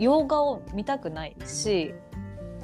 [0.00, 1.94] 洋画を見たくないし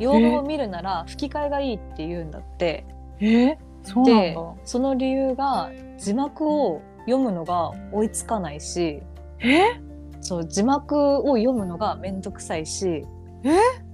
[0.00, 2.84] 洋画を見るなら吹き替えがいいって言うんだって。
[3.20, 9.02] えそうなんでだその理由が字幕を読むのが追いつかないし。
[9.38, 9.80] え？
[10.20, 13.06] そう字幕を読むのがめんどくさいし。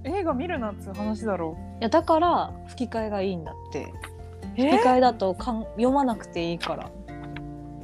[0.03, 3.93] 映画見るなっつう話だろいやだから吹き替えがいいんだって。
[4.57, 4.71] え？
[4.71, 6.91] 吹き替えだとかん読まなくていいから。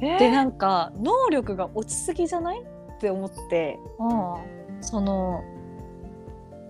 [0.00, 0.18] え？
[0.18, 2.62] でなんか能力が落ちすぎじゃない？
[2.62, 3.78] って思って。
[3.98, 4.82] うん。
[4.82, 5.42] その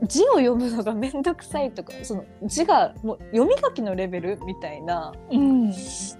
[0.07, 5.73] 字を読むのがめんどくさいとかその字がもう読み書きのレベルみたいなうん。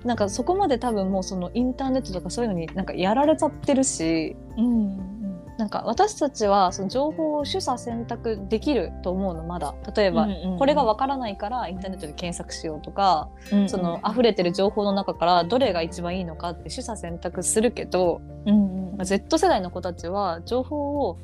[0.05, 5.15] なんかそこまで多分もうそのインターネットとかそういうのになんかやられちゃってるしうん。
[5.57, 9.75] なんか私たちはその情報を取捨選択できると思うのまだ。
[9.97, 10.27] 例えば、
[10.59, 21.19] これがわからないからインターネットで検索しようとか、うんその溢れてる情報の中からどれが一番いいのかって取捨選択するけど、うんまあ Z 世代の子たちは情報を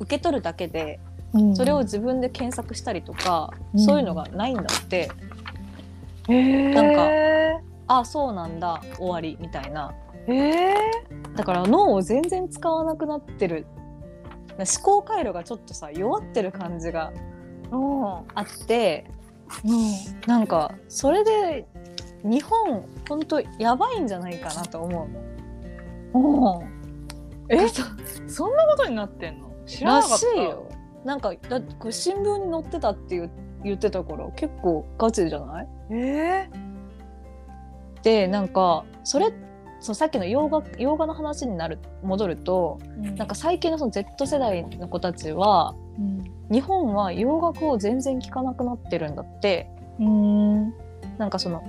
[0.00, 1.13] 受け取るだけでうん
[1.54, 3.80] それを自分で検索したりとか、うん。
[3.80, 5.10] そういうのがないんだって。
[6.28, 9.94] えー、なんかあそうなんだ終わりみたいな。
[10.26, 10.74] え
[11.36, 13.66] だから脳を全然使わなくなってる。
[14.56, 18.04] 思考回路がちょっとさ弱ってる感じがー、うん。
[18.34, 19.10] あって
[19.64, 19.90] うん。
[20.26, 21.66] なんかそれで
[22.22, 25.08] 日本ほんとやばいんじゃないかなと思
[26.14, 26.60] うの。
[26.60, 27.54] うん。
[27.54, 27.68] え？
[28.28, 29.50] そんなことになってんの？
[29.66, 30.18] 知らならかった。
[30.18, 30.63] しいよ。
[31.04, 33.30] なんかだこれ新聞に載ってたって言う
[33.62, 35.68] 言ってたから結構ガチじゃない？
[35.90, 36.48] え
[38.02, 39.32] でなんかそれ
[39.80, 46.24] そうさっきの洋画洋画の話になる戻るとー、なんか最近のその Z 世代の子たちはうん。
[46.50, 49.70] 日本は洋楽を全然聴かなくなってるんだって。
[49.98, 50.70] うん。
[51.16, 51.62] なんかその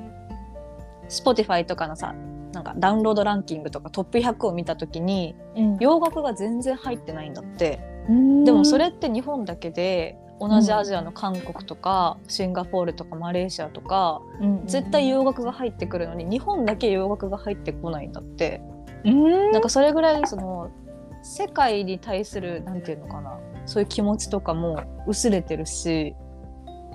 [1.08, 2.14] Spotify とかのさ
[2.52, 5.78] なんかダウンロードランキングとかトップ100を見た時にうん。
[5.80, 7.80] 洋楽が全然入ってないんだって。
[7.90, 18.62] うんでもそれって日本だけで同じアジアの韓国とか、シンガポールとかマレーシアとかうん絶対洋楽が入ってくるのに日本だけ洋楽が入ってこないんだって。
[19.06, 19.52] うん。
[19.52, 20.70] なんかそれぐらいその
[21.24, 26.16] 世界に対するなんていうのかなそういう気持ちとかも薄れてるし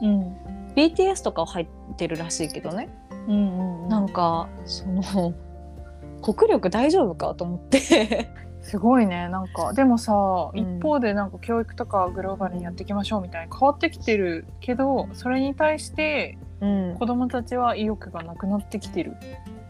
[0.03, 0.37] うん、
[0.75, 2.89] BTS とかは入ってるらしいけどね。
[3.29, 3.89] うんうん。
[3.89, 5.35] なんかその
[6.23, 8.31] 国力大丈夫かと思って
[8.71, 9.29] すごいね。
[9.29, 10.13] なんかでもさ、
[10.55, 10.79] うん。
[10.79, 16.97] 一方でなんか教育とかグローバルにやっていきましょうみたいに変わってきてるけどそれに対してうん。
[16.99, 19.17] 子供たちは意欲がなくなってきてる。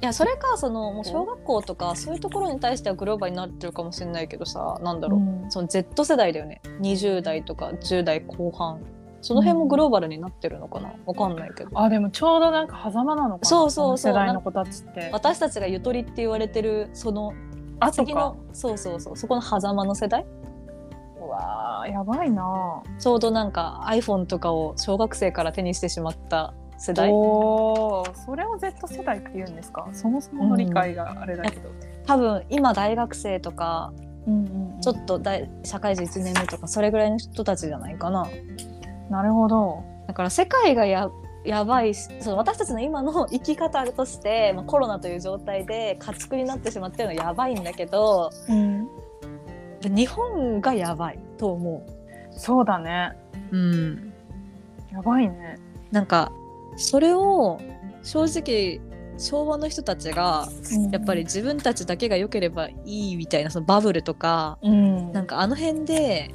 [0.02, 5.50] いやそれかそのもう小学校とかそういうところに対してはグローバルになってるかもしれないけどさなんだろう、うん。
[5.50, 6.60] その Z 世代だよね。
[6.80, 8.80] 20代とか10代後半。
[9.22, 10.94] その辺もグローバルになってるのかな？
[11.04, 11.70] わかんないけど。
[11.78, 13.48] あでもちょうどなんか狭間なのかな？
[13.48, 14.12] そうそうそう。
[14.12, 15.10] の世代の子たちって。
[15.12, 17.34] 私たちがゆとりって言われてるその
[17.80, 19.16] あ次のそうそうそう。
[19.16, 20.24] そこの狭間の世代？
[21.18, 22.82] うわーやばいな。
[22.98, 27.10] ちょうどなんか iPhone とかを小学生から手にしてしまった世代？
[27.12, 29.88] おーそれを Z 世代って言うんですか？
[29.92, 31.70] そもそもの理解があれだけど。
[32.06, 33.92] 多分今大学生とか
[34.26, 34.80] うんうんうん。
[34.80, 38.26] ちょっと大社会人1年目とかそれぐらいの人たちじゃないかな。
[39.10, 39.82] なるほど。
[40.06, 41.10] だから世界がや
[41.44, 48.88] やばいしその私たちの今の生き方として、まあ、コロナという状態で家畜になってしまってるのはやばいんだけどうん。
[49.82, 51.86] 日本がやばいと思
[52.32, 53.12] そうだね。
[53.50, 53.56] う。
[53.56, 54.12] うん、
[54.92, 55.58] やばいね。
[55.90, 56.32] なんか
[56.76, 57.60] それを
[58.02, 58.80] 正直
[59.18, 60.48] 昭和の人たちが
[60.90, 65.12] やっぱり自分たちだけが良ければいいみたいなそのバブルとかうん。
[65.12, 66.30] なんかあの辺で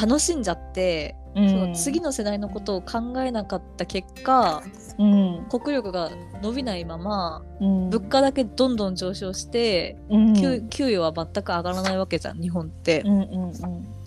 [0.00, 1.48] 楽しんじゃって、うん。
[1.48, 4.62] その次の世代のことを考えなかった結果
[4.98, 5.46] うん。
[5.50, 6.10] 国力が
[6.42, 7.90] 伸びないままうん。
[7.90, 10.34] 物価だけどんどん上昇して、うん。
[10.34, 13.54] 給給与は全く上がらないわけじゃん日本って、うんうんうん。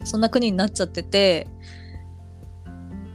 [0.06, 1.48] そんな国になっちゃってて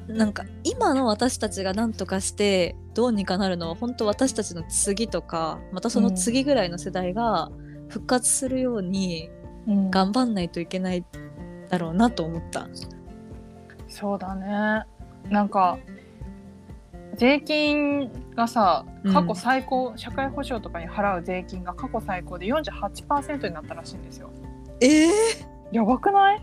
[0.08, 7.50] なんか今の私たちが何とかしてどうにかなるのは本当私たちの次とかまたその次ぐらいの世代が
[7.88, 9.30] 復活するように
[9.66, 9.90] うん。
[9.90, 11.04] 頑張んないといけない
[11.68, 12.66] だろうなと思った。
[13.88, 14.84] そうだね。
[15.30, 15.78] なんか
[17.16, 19.12] 税金がさうん。
[19.12, 24.30] 過去最高、社会保障とかに払う税金が過去最高で48%になったらしいんですよ。
[24.80, 25.08] えー、
[25.72, 26.42] やばくない？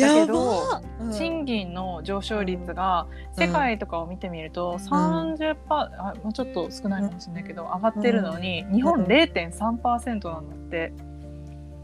[0.00, 0.34] だけど
[0.70, 1.12] ばうん。
[1.12, 3.06] 賃金の上昇率が
[3.38, 10.92] 世界とかを見てみると30%、あもうちょっと少ないかもしれないけど上がってるのに、日本うん0.3%なんだって。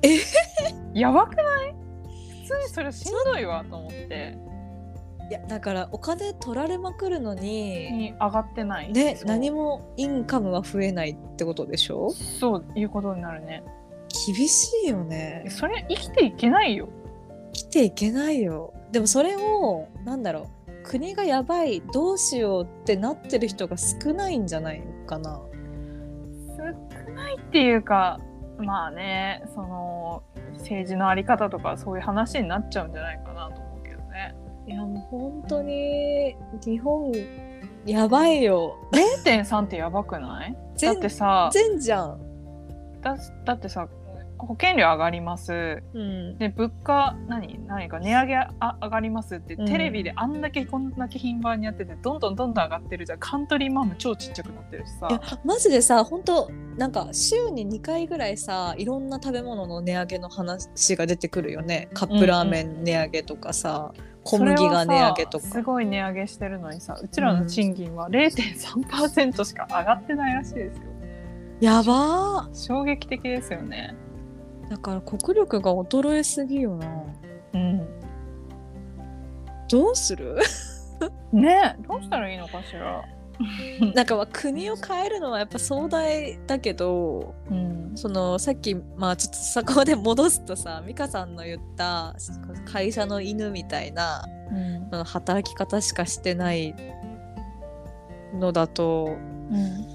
[0.03, 0.19] え
[0.99, 1.75] やばくない？
[2.59, 4.37] にそれしんどいわと思って。
[5.31, 8.93] いやだからお金取られまくるのに、に上がってない。
[8.93, 9.27] ねそう。
[9.27, 12.11] 何もインカムは増えないってことでしょ？
[12.11, 13.63] そういうことになるね。
[14.27, 15.47] 厳しいよね。
[15.49, 16.89] それ生きていけないよ。
[17.53, 18.75] 来ていけないよ。
[18.91, 20.83] でもそれをなんだろう。
[20.85, 25.41] 国がやばいどうしようってなってる人が少ないんじゃないかな。
[26.57, 28.21] 少ないっていうか
[28.59, 30.23] まあねその
[30.59, 34.35] 政治のあり方とかそういう話になっちゃうんじゃないかなと思うけどね。
[34.67, 37.13] いやもう本当に日本
[37.85, 38.77] やばいよ。
[39.25, 40.53] 0.3ってやばくない？
[40.53, 42.21] だ全ってさ全じゃん、
[43.01, 43.89] だだってさ
[44.47, 45.83] 保険料上がります。
[45.95, 49.67] うん、で物価何何か値上げあ上がりますって、うん。
[49.67, 53.19] テレビであんだけこんだけ頻繁にやっててどんどんどんどん上がってるじゃん。
[53.19, 55.09] カントリーマーム超ちっちゃくなってるしさ。
[55.11, 61.89] いやマジでさ本当なんか週に2回ぐらいさいろんな食べ物の値上げの話が出てくるよね。
[61.95, 63.93] カップラーメン値上げとかさ、
[64.25, 65.47] 小麦が値上げとか。
[65.47, 70.83] すごい値上げしてるのにさうちらの賃金は0.3%しか上がってないらしいですよ。
[71.61, 73.95] やば衝撃的ですよね。
[73.95, 74.12] ー
[74.69, 76.87] だから国力が衰えすぎよな。
[77.55, 77.87] うん。
[79.69, 80.37] どうする？
[81.33, 83.03] ねどうしたらいいのかしら。
[83.95, 87.93] なんかまあ国を変えるのはやっぱ壮大だけどうん。
[87.95, 92.15] そのさっきまあちょっとそこで戻すとさ美香さんの言った
[92.71, 94.25] 会社の犬みたいな
[94.93, 95.05] うん。
[95.05, 96.75] 働き方しかしてない
[98.35, 99.17] のだと
[99.51, 99.87] うん。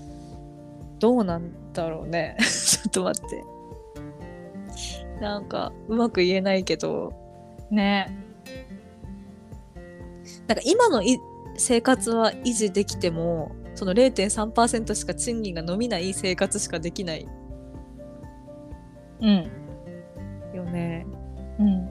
[0.99, 2.35] どうなんだろうね。
[2.41, 3.43] ちょっと待って
[5.21, 7.13] なんかうまく言えないけど。
[7.71, 8.17] ね。
[10.47, 11.17] なんか今のい
[11.57, 17.27] 生活は維持できてもその0.3%しか賃金が伸びない生活しかできない。
[19.21, 19.51] うん。
[20.53, 21.05] よね。
[21.59, 21.89] うん。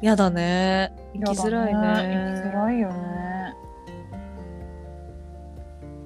[0.00, 0.92] やだね。
[1.14, 2.42] 生きづらいね。
[2.42, 3.54] 生きづらいよね。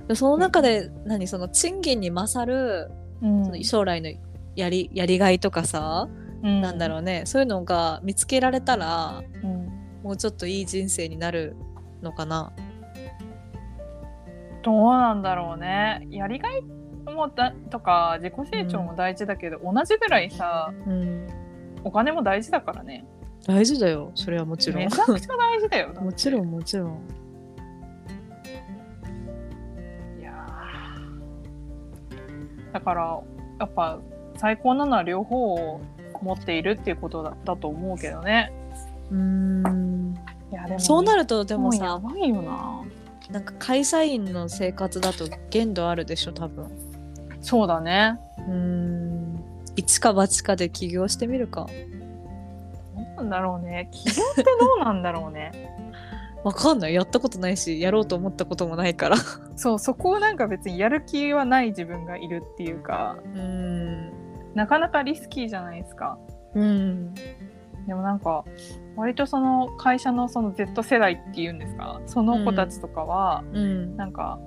[0.09, 2.91] でその中で何その賃金に勝る
[3.23, 3.45] うん。
[3.45, 4.11] その将来の
[4.57, 6.09] やりやりがいとかさ、
[6.43, 6.61] うん。
[6.61, 7.23] なんだろうね。
[7.27, 9.65] そういうのが見つけられたらうん。
[10.03, 11.57] もうちょっといい人生になる
[12.03, 12.53] のかな。
[14.63, 16.07] どうなんだろうね。
[16.11, 16.63] やりがい
[17.07, 21.27] もだとか自己成長も大事だけど、同じぐらいさうん。
[21.85, 23.05] お金も大事だからね。
[23.47, 24.11] 大事だよ。
[24.15, 24.85] それはもちろん。
[24.85, 26.99] めちゃくちゃ大事だよだ もちろんもちろん。
[30.19, 32.73] いやー。
[32.73, 33.21] だから
[33.61, 34.01] やっぱ
[34.37, 35.81] 最高なのは両方を
[36.23, 38.53] 持っているっていうことだだと思うけどね。
[39.11, 40.15] うん。
[40.51, 42.83] いやでもそうなるとででもさもやばいよな。
[43.31, 46.71] なんか会社員の生活だと限度あるでしょ多分。
[47.41, 48.19] そうだね。
[48.39, 49.45] うん。
[49.77, 51.67] 一か八かで起業してみるか。
[52.97, 53.89] どうなんだろうね。
[53.93, 55.53] 起業ってどうなんだろうね。
[56.45, 56.95] わかんない。
[56.95, 59.17] やったことないしやろうと思ったこともないから。
[59.57, 63.17] そうそこをなんか別にやる気はない自分がいるっていうか。
[63.35, 64.14] うん
[64.55, 66.19] なかなかリスキーじゃないですか。
[66.55, 67.15] うん。
[67.87, 68.45] でもなんか
[68.97, 72.01] 割とその会社のその Z 世代っていうんですか。
[72.07, 73.97] その子たちとかは、うん。
[73.97, 74.39] なんか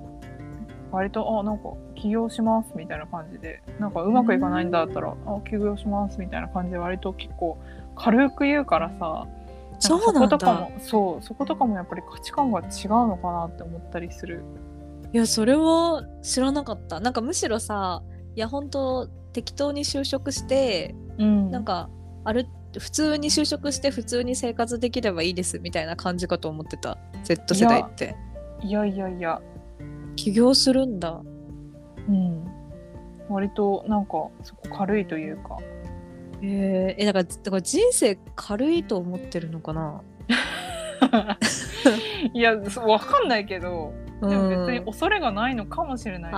[0.92, 7.58] 割と「あなんか起業します」みたいな感じでなんかうまくいかないんだったら「あ起業します」みたいな感じで割と結構
[7.96, 9.28] 軽く言うからさ
[9.80, 10.14] そうなんだ。
[10.14, 14.44] そことかもそうそことかもやっぱり価値観が違うのかなって思ったりする。
[15.14, 17.00] いやそれは知らなかった。
[17.00, 18.02] なんかむしろさ
[18.36, 21.52] いや本当適当に就職してうん。
[21.52, 21.92] なんか
[22.24, 22.48] ある
[22.80, 26.98] 普通に就職して普通に生活できればいいですみたいな感じかと思ってた。
[27.24, 28.16] Z 世代って。
[28.64, 29.40] いやいやいや。
[30.16, 31.22] 起業するんだ。
[32.10, 32.48] うん。
[33.30, 35.58] 割となんかそこ軽いというか。
[36.42, 40.02] えー、えだからだから人生軽いと思ってるのかな、
[42.34, 46.30] いやわかんないけどうん、でも別に恐れがないのかもしれな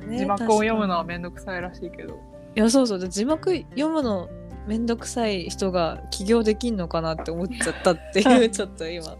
[0.00, 0.18] いね。
[0.18, 2.14] 字幕を読むのは確かめんどくさいらしいけど。
[2.14, 2.98] にいやそうそう。
[2.98, 4.28] で字幕読むの
[4.66, 9.16] めんどくさい人が起業できんのかなって思っちゃったっていう ちょっと今。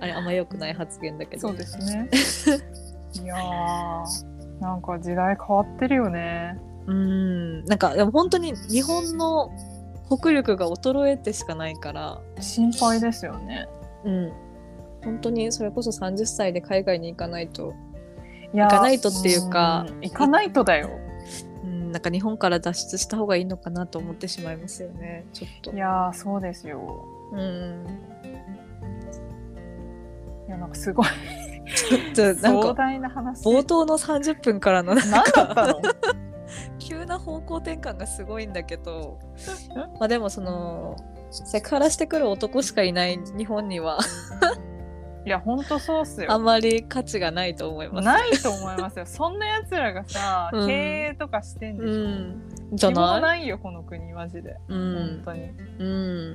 [0.00, 1.48] あれあんま良くない発言だけど。
[1.48, 2.08] そうですね。
[3.22, 6.58] いやーなんか時代変わってるよね。
[6.86, 7.64] うん。
[7.66, 9.50] なんかでも本当に日本の
[10.08, 12.20] 国力が衰えてしかないから。
[12.40, 13.68] 心配ですよね。
[14.04, 14.32] うん。
[15.04, 17.74] 本当にそれこそ30歳で海外に行かないと、
[18.52, 19.84] 行かないとっていうか。
[19.84, 20.00] ん。
[20.00, 20.90] 行かないとだよ。
[20.90, 21.11] うん、
[21.92, 25.26] なんか日本から脱出した方がいいのかなと思ってしまいますよね。
[25.32, 25.72] ちょっと。
[25.72, 27.04] いやーそうですよ。
[27.32, 27.86] うん
[30.48, 31.06] いやなんかすごい。
[31.74, 33.44] ちょっとなん壮か大な話。
[33.44, 35.82] 冒頭の30分からのなん何かだったの？
[36.78, 39.18] 急な方向転換がすごいんだけど。
[39.98, 40.96] まあでもその
[41.30, 43.98] セクハラしてくる男しかいない日本には
[45.24, 46.32] いやほんとそうっすよ。
[46.32, 48.04] あまり価値がないと思います。
[48.04, 49.06] ないと思いますよ。
[49.06, 50.66] そんなやつらがさ、 うん。
[50.66, 50.72] 経
[51.12, 52.42] 営とかしてんでしょ、うん、
[52.72, 53.20] じゃない？
[53.20, 54.78] ないよこの国マジで、う本
[55.20, 55.50] ん、当に。
[55.78, 55.84] う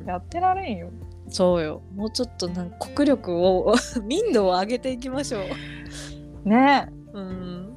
[0.04, 0.90] ん、やってられんよ。
[1.30, 1.82] そうよ。
[1.96, 3.76] もうちょっとなんか国力を
[4.08, 5.40] 民度を上げていきましょ
[6.46, 6.50] う。
[6.50, 6.88] ね。
[7.14, 7.76] うん、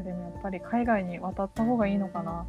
[0.00, 2.46] えでもやっぱり海外に渡った方がいいのかな。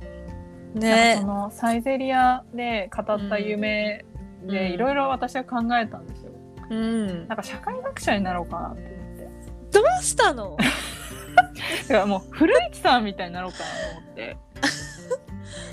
[0.75, 1.17] ね。
[1.19, 4.05] そのサイゼリアで語った夢
[4.43, 4.47] うん。
[4.49, 6.26] でいろいろ私は考えたんですよ、
[6.69, 7.27] うん。
[7.27, 9.29] なんか社会学者になろうかなって思って
[9.71, 10.57] どうしたの？
[11.87, 14.37] だからもう古市さんみたいになろうかなと思って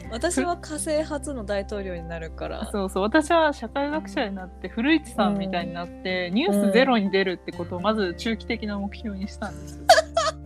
[0.10, 2.68] 私は火星初の大統領になるから。
[2.70, 9.84] そうそう私は社会学者になって古市さんみたいになって、ニュースゼロに出るってことをまず中期的な目標にしたんですよ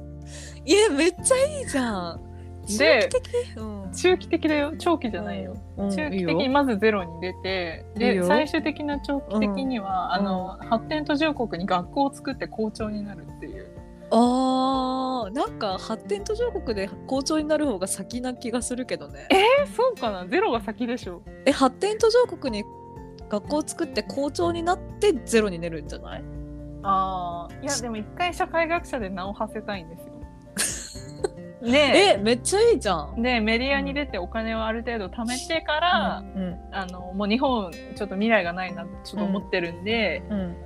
[0.65, 2.28] いやめっちゃいいじゃん。
[2.77, 3.57] で中期的？
[3.57, 3.93] うん。
[3.93, 4.73] 中期的だよ。
[4.79, 5.91] 長期じゃないよ、うん。
[5.91, 8.23] 中期的にまずゼロに出ていいよ。
[8.23, 10.27] で最終的な長期的には、うん。
[10.27, 13.69] あの発展途上国に学校を作って校長になるっていう。
[14.11, 19.29] あーなんか発展途上国で校長になる方が先な気がするけどね。
[19.31, 20.27] えそうかな？
[20.27, 21.23] ゼロが先でしょ。
[21.45, 22.65] え発展途上国に
[23.29, 26.25] 学校を作って校長になってゼロになるんじゃない？
[26.83, 30.08] あーいやでも一回社会学者で名を馳せたいんですよ
[31.63, 32.21] でえ。
[32.23, 33.23] めっちゃいいじゃん。
[33.23, 40.57] でメディアに出てお金をある程度貯めてから、うんあのもう日本ちょっと未来がないなってちょっと思ってるんで、うん。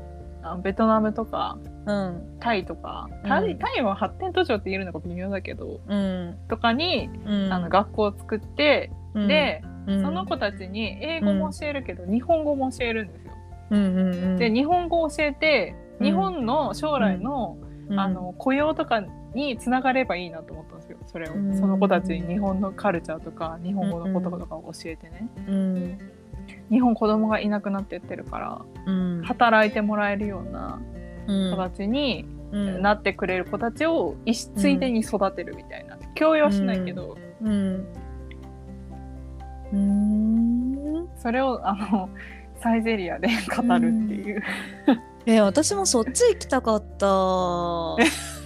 [0.45, 2.37] あのベトナムとかうん。
[2.41, 3.29] タイとかうん。
[3.29, 6.37] タイ,、タイは発展途上って言えるのか微妙だけどうん。
[6.49, 7.53] とかに、うん。
[7.53, 9.29] あの学校を作って、うん。
[9.29, 10.03] で、うん。
[10.03, 13.33] その子たちに英語も教えるけど、日本語も教えるんですよ。
[13.71, 14.39] うんうんうん。
[14.39, 16.07] で日本語を教えてうん。
[16.07, 17.57] 日本の将来の,、
[17.89, 18.01] うん。
[18.01, 19.03] あの雇用とか
[19.35, 20.99] につながればいいなと思ったんですよ。
[21.07, 21.59] それを、うん。
[21.59, 25.99] その子たちに日本のカルチャーとか日本語の言葉とかを教えてね、うん。
[26.71, 29.23] 日本子供がいなくなってってるからうん。
[29.23, 30.81] 働いてもらえるような
[31.27, 31.51] うん。
[31.51, 32.83] 子たちにうん。
[32.83, 37.87] なってくれる子たちを一ついでに育てるみたいな、教養はしないけど、うん。
[39.73, 41.09] うん。
[41.17, 42.09] それをあの
[42.63, 44.43] サイゼリアで語るっていう、
[45.27, 47.07] え私もそっち行きたかった。
[47.07, 47.97] マ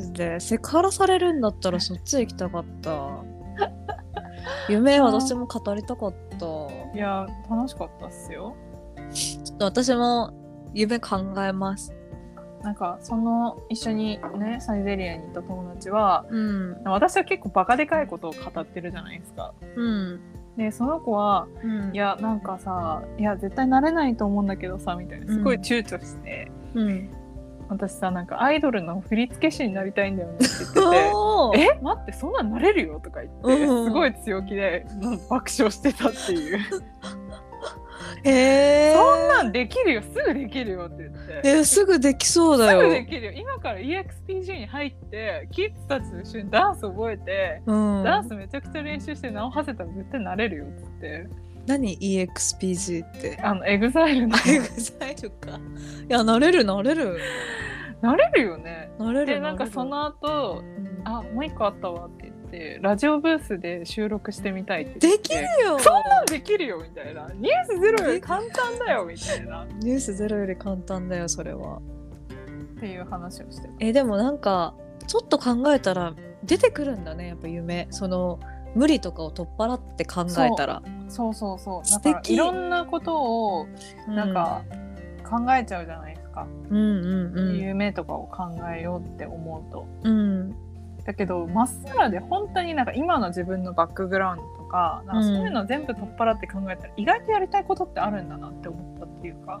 [0.00, 3.08] ジでセクハラされるんだったらそっち行きたかった。
[4.68, 6.46] 夢私も語りたかった。
[6.94, 8.56] いや楽しかったっすよ。
[9.12, 10.32] ちょっと私も
[10.74, 11.94] 夢考えます。
[12.62, 16.82] なんかその一緒にねサイゼリアにいた友達はうん。
[16.84, 19.54] 私は結構バカでかいことを語ってるじゃないですか。
[19.76, 20.20] うん。
[20.56, 21.94] でその子はうん。
[21.94, 27.10] いやなんかさいや絶対なれないと思うんだけどさみたいなすごい躊躇して、うん
[27.70, 30.70] 私さなんかアイドルの振付師になりたいんだよねって言っ
[31.52, 36.58] てて え待ってそんなんなれるよとか言って、うんすごい強気でうん爆笑してたっていう。
[38.24, 41.48] へえそんなんできるよすぐできるよって言って。
[41.48, 43.32] えすぐできそうだすぐよできるよ。
[43.32, 48.04] 今から EXPG に入ってキッズたちと一緒にダンス覚えて、うん。
[48.04, 51.28] ダンスめちゃくちゃ練習して名を馳せたら絶対なれるよっつって
[51.66, 53.38] 何？EXPG って？
[53.42, 54.36] あの EXILE の。
[54.46, 55.58] エグザイルか。
[56.08, 57.18] いやなれるなれる。
[58.00, 58.90] なれるよね。
[58.98, 61.02] なれるでなんかその後うん。
[61.04, 65.78] あもう一個あったわって言ってラジオブースで収録してみたいってできるよ。
[65.78, 67.28] そんなんできるよみたいな。
[67.34, 69.62] ニュースゼロより簡単だよみたいな。
[69.64, 71.80] っニュースゼロより簡単だよそれは。
[72.80, 73.74] ていう話をしてた。
[73.78, 74.74] えでもなんか
[75.06, 77.86] ちょっと考えたら出てくるんだねやっぱ夢。
[77.90, 78.40] その
[78.74, 80.82] 無理とかを取っ払って考えたら。
[81.08, 81.80] そうそうそう。
[81.82, 83.20] だ素から敵いろんなこと
[83.58, 83.66] を
[84.08, 84.62] なんか
[85.28, 87.58] 考えちゃうじゃないですか、うんうんうん。
[87.58, 88.44] 夢とかを考
[88.76, 89.86] えようって思うと。
[90.04, 90.54] うん。
[91.04, 99.60] だけどまっさらで本当になんか今の自分のバックグラウンドとかなんかそういうの全部取っ払って考えたら、意外とやりたいことってあるんだなって思ったっていうか、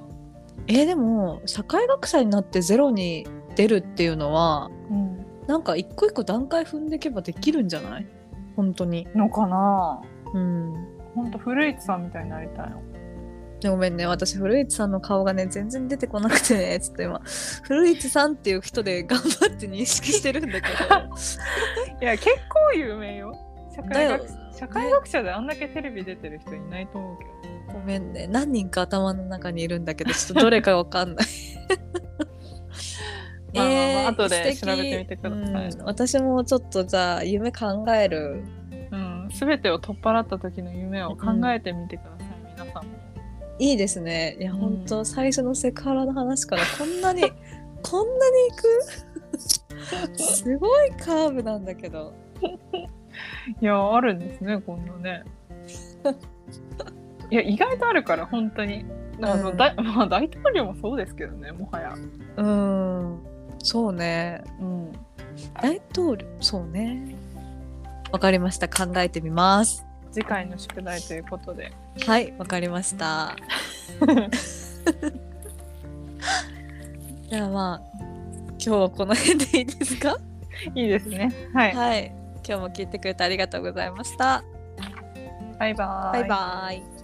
[0.68, 8.06] えでも社会学者になってゼロに出るっていうのはうん、なんか一個一個段階踏んでいけばできるんじゃない？
[8.60, 9.08] 本当に。
[9.14, 10.02] のかな？
[10.34, 10.74] うん。
[11.14, 12.82] 本当古市さんみたいになりたいの。
[13.60, 14.06] でごめんね。
[14.06, 16.78] 私古市さんの顔がね全然出てこなくてね。
[16.84, 17.20] ちょっと今
[17.62, 20.74] 古市さんっていう人で頑張って認識してるんだけど。
[22.02, 23.34] いや結構有名よ。
[23.74, 27.24] 社会学社会学者であんだけテレビ出てる人いないと思うけ
[27.72, 28.26] ど、ごめんね。
[28.26, 31.26] 何人か頭の中にいるんだけどちょっとどれかわかんない
[33.54, 35.68] まあえー後で調べてみてください。
[35.68, 35.84] うん。
[35.84, 38.42] 私もちょっとじゃあ夢考える。
[38.92, 42.90] うん、全てを取っ払った時の夢を考えてみてください、皆さんも。
[43.60, 44.36] いいですね。
[44.40, 44.58] いや、うん。
[44.58, 47.22] 本当最初のセクハラの話からこんなに
[47.82, 48.50] こんなにい
[50.16, 50.22] く？
[50.22, 52.14] すごいカーブなんだけど。
[53.60, 55.24] いやあるんですねこんなね。
[57.30, 58.84] いや意外とあるから本当に。
[59.22, 59.56] あの、うん。
[59.56, 61.94] だまあ大統領もそうですけどねもはや、
[62.36, 63.18] うん
[63.62, 64.42] そうね。
[64.60, 64.92] うん、
[65.62, 67.14] 大統領そうね。
[68.12, 68.68] わかりました。
[68.68, 69.84] 考えてみます。
[70.12, 71.72] 次回の宿題ということで。
[72.06, 73.36] はいわかりました。
[77.30, 77.80] ではまあ
[78.52, 80.18] 今日はこの辺でいいですか？
[80.74, 81.32] いいですね。
[81.54, 82.12] はい、はい。
[82.46, 84.42] 今日も聞いてくれてありがとうございました。
[85.58, 86.20] バイバーイ。
[86.22, 86.99] バイバイ